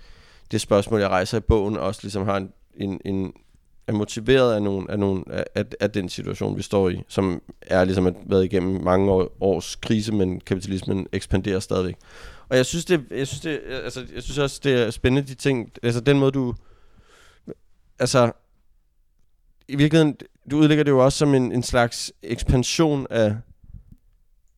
det 0.50 0.60
spørgsmål, 0.60 1.00
jeg 1.00 1.08
rejser 1.08 1.38
i 1.38 1.40
bogen, 1.40 1.76
også 1.76 2.00
ligesom 2.02 2.24
har 2.24 2.36
en, 2.36 2.52
en, 2.74 3.00
en 3.04 3.32
er 3.86 3.92
motiveret 3.92 4.54
af, 4.54 4.62
nogen, 4.62 4.90
af, 4.90 4.98
nogen, 4.98 5.24
af, 5.30 5.44
af, 5.54 5.64
af 5.80 5.90
den 5.90 6.08
situation, 6.08 6.56
vi 6.56 6.62
står 6.62 6.88
i, 6.88 7.02
som 7.08 7.42
er 7.60 7.84
ligesom 7.84 8.06
at 8.06 8.14
været 8.26 8.44
igennem 8.44 8.82
mange 8.82 9.10
år, 9.10 9.36
års 9.40 9.76
krise, 9.76 10.14
men 10.14 10.40
kapitalismen 10.40 11.06
ekspanderer 11.12 11.60
stadigvæk. 11.60 11.96
Og 12.52 12.58
jeg 12.58 12.66
synes, 12.66 12.84
det, 12.84 13.04
jeg 13.10 13.26
synes, 13.26 13.40
det, 13.40 13.60
altså, 13.84 14.06
jeg 14.14 14.22
synes 14.22 14.38
også, 14.38 14.60
det 14.64 14.82
er 14.82 14.90
spændende, 14.90 15.28
de 15.28 15.34
ting, 15.34 15.72
altså 15.82 16.00
den 16.00 16.18
måde, 16.18 16.32
du, 16.32 16.54
altså, 17.98 18.32
i 19.68 19.76
virkeligheden, 19.76 20.16
du 20.50 20.58
udlægger 20.58 20.84
det 20.84 20.90
jo 20.90 21.04
også 21.04 21.18
som 21.18 21.34
en, 21.34 21.52
en 21.52 21.62
slags 21.62 22.12
ekspansion 22.22 23.06
af 23.10 23.36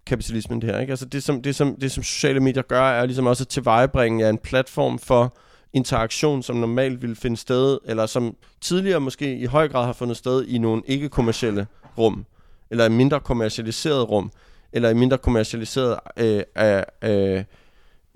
kapitalismen, 0.06 0.62
det 0.62 0.70
her, 0.70 0.80
ikke? 0.80 0.90
Altså 0.90 1.06
det 1.06 1.22
som, 1.22 1.42
det, 1.42 1.56
som, 1.56 1.76
det, 1.76 1.92
som 1.92 2.02
sociale 2.02 2.40
medier 2.40 2.62
gør, 2.62 2.82
er 2.82 3.06
ligesom 3.06 3.26
også 3.26 3.44
at 3.44 3.48
tilvejebringe 3.48 4.28
en 4.28 4.38
platform 4.38 4.98
for 4.98 5.36
interaktion, 5.72 6.42
som 6.42 6.56
normalt 6.56 7.02
ville 7.02 7.16
finde 7.16 7.36
sted, 7.36 7.78
eller 7.84 8.06
som 8.06 8.36
tidligere 8.60 9.00
måske 9.00 9.36
i 9.36 9.44
høj 9.44 9.68
grad 9.68 9.86
har 9.86 9.92
fundet 9.92 10.16
sted 10.16 10.44
i 10.44 10.58
nogle 10.58 10.82
ikke-kommercielle 10.86 11.66
rum, 11.98 12.26
eller 12.70 12.84
i 12.84 12.88
mindre 12.88 13.20
kommercialiseret 13.20 14.08
rum, 14.10 14.32
eller 14.72 14.88
i 14.88 14.94
mindre 14.94 15.18
kommercialiseret 15.18 15.98
øh, 16.16 16.42
øh, 16.58 16.82
øh, 17.02 17.44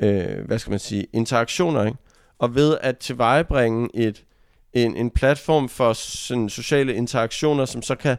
øh, 0.03 0.47
hvad 0.47 0.59
skal 0.59 0.71
man 0.71 0.79
sige, 0.79 1.07
interaktioner, 1.13 1.85
ikke? 1.85 1.99
Og 2.39 2.55
ved 2.55 2.79
at 2.81 2.99
tilvejebringe 2.99 3.89
et, 3.95 4.25
en, 4.73 4.97
en 4.97 5.11
platform 5.11 5.69
for 5.69 5.93
sådan 5.93 6.49
sociale 6.49 6.95
interaktioner, 6.95 7.65
som 7.65 7.83
så 7.83 7.95
kan 7.95 8.17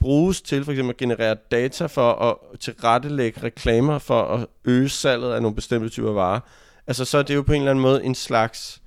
bruges 0.00 0.42
til 0.42 0.64
for 0.64 0.72
eksempel 0.72 0.90
at 0.90 0.96
generere 0.96 1.36
data 1.50 1.86
for 1.86 2.12
at 2.12 2.58
tilrettelægge 2.60 3.42
reklamer 3.42 3.98
for 3.98 4.22
at 4.22 4.46
øge 4.64 4.88
salget 4.88 5.32
af 5.32 5.42
nogle 5.42 5.54
bestemte 5.54 5.88
typer 5.88 6.12
varer. 6.12 6.40
Altså 6.86 7.04
så 7.04 7.18
er 7.18 7.22
det 7.22 7.34
jo 7.34 7.42
på 7.42 7.52
en 7.52 7.60
eller 7.60 7.70
anden 7.70 7.82
måde 7.82 8.04
en 8.04 8.14
slags 8.14 8.82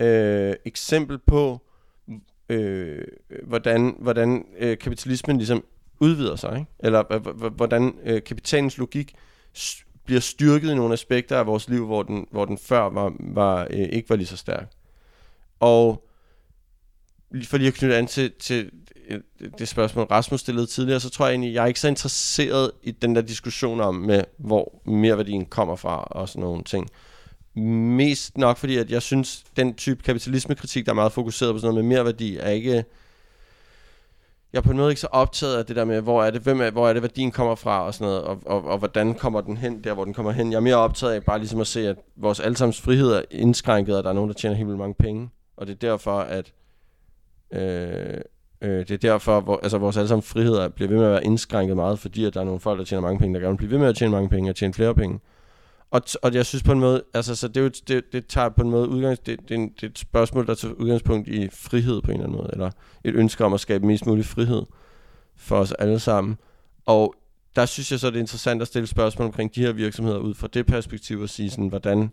øh, 0.00 0.54
eksempel 0.64 1.18
på, 1.18 1.60
øh, 2.48 3.04
hvordan, 3.42 3.96
hvordan 3.98 4.46
øh, 4.58 4.78
kapitalismen 4.78 5.36
ligesom 5.36 5.64
udvider 6.00 6.36
sig, 6.36 6.58
ikke? 6.58 6.70
eller 6.78 7.18
hvordan 7.48 7.94
øh, 8.04 8.24
kapitalens 8.24 8.78
logik 8.78 9.14
bliver 10.04 10.20
styrket 10.20 10.70
i 10.70 10.74
nogle 10.74 10.92
aspekter 10.92 11.38
af 11.38 11.46
vores 11.46 11.68
liv, 11.68 11.86
hvor 11.86 12.02
den, 12.02 12.26
hvor 12.30 12.44
den 12.44 12.58
før 12.58 12.80
var, 12.80 13.12
var 13.18 13.66
øh, 13.70 13.88
ikke 13.92 14.10
var 14.10 14.16
lige 14.16 14.26
så 14.26 14.36
stærk. 14.36 14.70
Og 15.60 16.04
for 17.44 17.56
lige 17.56 17.68
at 17.68 17.74
knytte 17.74 17.96
an 17.96 18.06
til, 18.06 18.32
til 18.38 18.70
øh, 19.08 19.20
det 19.58 19.68
spørgsmål, 19.68 20.06
Rasmus 20.06 20.40
stillede 20.40 20.66
tidligere, 20.66 21.00
så 21.00 21.10
tror 21.10 21.26
jeg 21.26 21.32
egentlig, 21.32 21.54
jeg 21.54 21.62
er 21.62 21.66
ikke 21.66 21.80
så 21.80 21.88
interesseret 21.88 22.70
i 22.82 22.90
den 22.90 23.16
der 23.16 23.22
diskussion 23.22 23.80
om, 23.80 23.94
med, 23.94 24.24
hvor 24.38 24.80
merværdien 24.84 25.46
kommer 25.46 25.76
fra 25.76 26.04
og 26.04 26.28
sådan 26.28 26.42
nogle 26.42 26.64
ting. 26.64 26.88
Mest 27.96 28.38
nok 28.38 28.56
fordi, 28.56 28.76
at 28.76 28.90
jeg 28.90 29.02
synes, 29.02 29.44
den 29.56 29.74
type 29.74 30.02
kapitalismekritik, 30.02 30.86
der 30.86 30.92
er 30.92 30.96
meget 30.96 31.12
fokuseret 31.12 31.54
på 31.54 31.58
sådan 31.58 31.74
noget 31.74 31.84
med 31.84 31.96
merværdi, 31.96 32.36
er 32.36 32.50
ikke... 32.50 32.84
Jeg 34.52 34.58
er 34.58 34.62
på 34.62 34.70
en 34.70 34.76
måde 34.76 34.90
ikke 34.90 35.00
så 35.00 35.06
optaget 35.06 35.56
af 35.56 35.66
det 35.66 35.76
der 35.76 35.84
med, 35.84 36.00
hvor 36.00 36.24
er 36.24 36.30
det, 36.30 36.42
hvem 36.42 36.60
er, 36.60 36.70
hvor 36.70 36.88
er 36.88 36.92
det 36.92 37.02
værdien 37.02 37.30
kommer 37.30 37.54
fra 37.54 37.86
og 37.86 37.94
sådan 37.94 38.06
noget, 38.06 38.22
og, 38.22 38.38
og, 38.46 38.64
og, 38.64 38.78
hvordan 38.78 39.14
kommer 39.14 39.40
den 39.40 39.56
hen 39.56 39.84
der, 39.84 39.94
hvor 39.94 40.04
den 40.04 40.14
kommer 40.14 40.32
hen. 40.32 40.52
Jeg 40.52 40.56
er 40.56 40.60
mere 40.60 40.76
optaget 40.76 41.12
af 41.12 41.24
bare 41.24 41.38
ligesom 41.38 41.60
at 41.60 41.66
se, 41.66 41.88
at 41.88 41.96
vores 42.16 42.40
allesammens 42.40 42.80
frihed 42.80 43.12
er 43.12 43.22
indskrænket, 43.30 43.96
og 43.96 44.04
der 44.04 44.10
er 44.10 44.14
nogen, 44.14 44.28
der 44.28 44.34
tjener 44.34 44.56
helt 44.56 44.66
vildt 44.66 44.78
mange 44.78 44.94
penge. 44.94 45.30
Og 45.56 45.66
det 45.66 45.72
er 45.72 45.78
derfor, 45.88 46.18
at 46.18 46.52
øh, 47.52 48.20
Øh, 48.62 48.78
det 48.78 48.90
er 48.90 48.98
derfor, 48.98 49.40
hvor, 49.40 49.60
altså 49.62 49.78
vores 49.78 49.96
allesammens 49.96 50.26
friheder 50.26 50.68
bliver 50.68 50.88
ved 50.88 50.96
med 50.96 51.06
at 51.06 51.12
være 51.12 51.24
indskrænket 51.24 51.76
meget, 51.76 51.98
fordi 51.98 52.24
at 52.24 52.34
der 52.34 52.40
er 52.40 52.44
nogle 52.44 52.60
folk, 52.60 52.78
der 52.78 52.84
tjener 52.84 53.02
mange 53.02 53.18
penge, 53.18 53.34
der 53.34 53.40
gerne 53.40 53.52
vil 53.52 53.56
blive 53.56 53.70
ved 53.70 53.78
med 53.78 53.88
at 53.88 53.96
tjene 53.96 54.12
mange 54.12 54.28
penge 54.28 54.50
og 54.50 54.56
tjene 54.56 54.74
flere 54.74 54.94
penge. 54.94 55.20
Og, 55.92 56.02
og 56.22 56.34
jeg 56.34 56.46
synes 56.46 56.62
på 56.62 56.72
en 56.72 56.80
måde, 56.80 57.02
altså 57.14 57.34
så 57.34 57.48
det, 57.48 57.56
er 57.56 57.60
jo, 57.60 57.70
det, 57.88 58.12
det 58.12 58.26
tager 58.26 58.48
på 58.48 58.62
en 58.62 58.70
måde 58.70 58.88
udgangs, 58.88 59.18
det, 59.18 59.40
det, 59.40 59.50
er 59.50 59.54
en, 59.54 59.68
det 59.68 59.82
er 59.82 59.86
et 59.86 59.98
spørgsmål, 59.98 60.46
der 60.46 60.54
tager 60.54 60.74
udgangspunkt 60.74 61.28
i 61.28 61.48
frihed 61.52 62.02
på 62.02 62.10
en 62.10 62.16
eller 62.16 62.24
anden 62.26 62.38
måde, 62.38 62.50
eller 62.52 62.70
et 63.04 63.14
ønske 63.14 63.44
om 63.44 63.52
at 63.52 63.60
skabe 63.60 63.86
mest 63.86 64.06
mulig 64.06 64.24
frihed 64.24 64.62
for 65.36 65.56
os 65.56 65.72
alle 65.72 65.98
sammen. 65.98 66.38
Og 66.86 67.14
der 67.56 67.66
synes 67.66 67.92
jeg 67.92 68.00
så, 68.00 68.06
det 68.10 68.16
er 68.16 68.20
interessant 68.20 68.62
at 68.62 68.68
stille 68.68 68.86
spørgsmål 68.86 69.26
omkring 69.26 69.54
de 69.54 69.60
her 69.60 69.72
virksomheder 69.72 70.18
ud 70.18 70.34
fra 70.34 70.48
det 70.54 70.66
perspektiv 70.66 71.20
og 71.20 71.28
sige 71.28 71.50
sådan, 71.50 71.68
hvordan, 71.68 72.10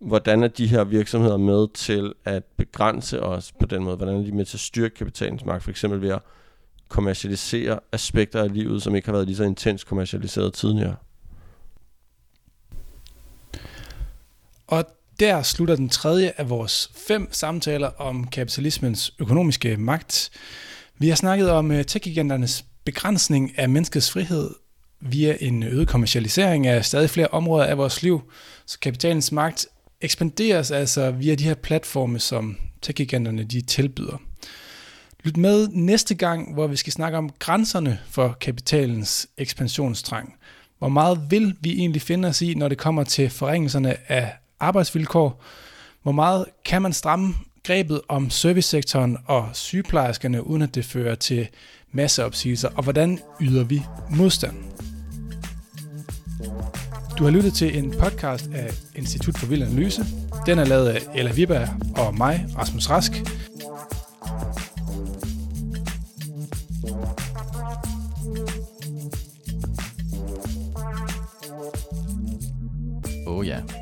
hvordan 0.00 0.42
er 0.42 0.48
de 0.48 0.66
her 0.66 0.84
virksomheder 0.84 1.36
med 1.36 1.66
til 1.74 2.12
at 2.24 2.44
begrænse 2.44 3.22
os 3.22 3.52
på 3.52 3.66
den 3.66 3.84
måde? 3.84 3.96
Hvordan 3.96 4.16
er 4.16 4.24
de 4.24 4.32
med 4.32 4.44
til 4.44 4.56
at 4.56 4.60
styrke 4.60 4.94
kapitalens 4.94 5.44
magt, 5.44 5.62
for 5.62 5.70
eksempel 5.70 6.00
ved 6.02 6.10
at 6.10 6.22
kommercialisere 6.88 7.80
aspekter 7.92 8.42
af 8.42 8.52
livet, 8.52 8.82
som 8.82 8.94
ikke 8.94 9.08
har 9.08 9.12
været 9.12 9.26
lige 9.26 9.36
så 9.36 9.44
intens 9.44 9.84
kommercialiseret 9.84 10.52
tidligere? 10.52 10.96
Og 14.72 14.84
der 15.20 15.42
slutter 15.42 15.76
den 15.76 15.88
tredje 15.88 16.32
af 16.36 16.50
vores 16.50 16.90
fem 17.08 17.28
samtaler 17.32 17.88
om 17.88 18.26
kapitalismens 18.26 19.14
økonomiske 19.18 19.76
magt. 19.76 20.30
Vi 20.98 21.08
har 21.08 21.16
snakket 21.16 21.50
om 21.50 21.70
øh, 21.70 21.84
tech 21.84 22.18
begrænsning 22.84 23.58
af 23.58 23.68
menneskets 23.68 24.10
frihed 24.10 24.50
via 25.00 25.36
en 25.40 25.62
øget 25.62 25.88
kommercialisering 25.88 26.66
af 26.66 26.84
stadig 26.84 27.10
flere 27.10 27.28
områder 27.28 27.64
af 27.64 27.78
vores 27.78 28.02
liv, 28.02 28.32
så 28.66 28.78
kapitalens 28.78 29.32
magt 29.32 29.66
ekspanderes 30.00 30.70
altså 30.70 31.10
via 31.10 31.34
de 31.34 31.44
her 31.44 31.54
platforme, 31.54 32.18
som 32.18 32.56
tech-giganterne 32.82 33.44
de 33.44 33.60
tilbyder. 33.60 34.22
Lyt 35.24 35.36
med 35.36 35.68
næste 35.68 36.14
gang, 36.14 36.54
hvor 36.54 36.66
vi 36.66 36.76
skal 36.76 36.92
snakke 36.92 37.18
om 37.18 37.30
grænserne 37.38 38.00
for 38.10 38.36
kapitalens 38.40 39.26
ekspansionstrang. 39.38 40.34
Hvor 40.78 40.88
meget 40.88 41.20
vil 41.30 41.56
vi 41.60 41.72
egentlig 41.72 42.02
finde 42.02 42.28
os 42.28 42.42
i, 42.42 42.54
når 42.54 42.68
det 42.68 42.78
kommer 42.78 43.04
til 43.04 43.30
forringelserne 43.30 44.12
af 44.12 44.32
arbejdsvilkår? 44.62 45.42
Hvor 46.02 46.12
meget 46.12 46.44
kan 46.64 46.82
man 46.82 46.92
stramme 46.92 47.34
grebet 47.64 48.00
om 48.08 48.30
servicesektoren 48.30 49.18
og 49.26 49.48
sygeplejerskerne, 49.52 50.46
uden 50.46 50.62
at 50.62 50.74
det 50.74 50.84
fører 50.84 51.14
til 51.14 51.48
masseopsigelser? 51.92 52.68
Og 52.76 52.82
hvordan 52.82 53.18
yder 53.40 53.64
vi 53.64 53.82
modstand? 54.10 54.56
Du 57.18 57.24
har 57.24 57.30
lyttet 57.30 57.54
til 57.54 57.78
en 57.78 57.90
podcast 57.90 58.50
af 58.54 58.74
Institut 58.94 59.38
for 59.38 59.46
Vild 59.46 59.62
Analyse. 59.62 60.04
Den 60.46 60.58
er 60.58 60.64
lavet 60.64 60.88
af 60.88 61.00
Ella 61.14 61.32
Viberg 61.32 61.68
og 61.96 62.14
mig, 62.14 62.46
Rasmus 62.58 62.90
Rask. 62.90 63.12
Oh 73.26 73.46
ja. 73.46 73.81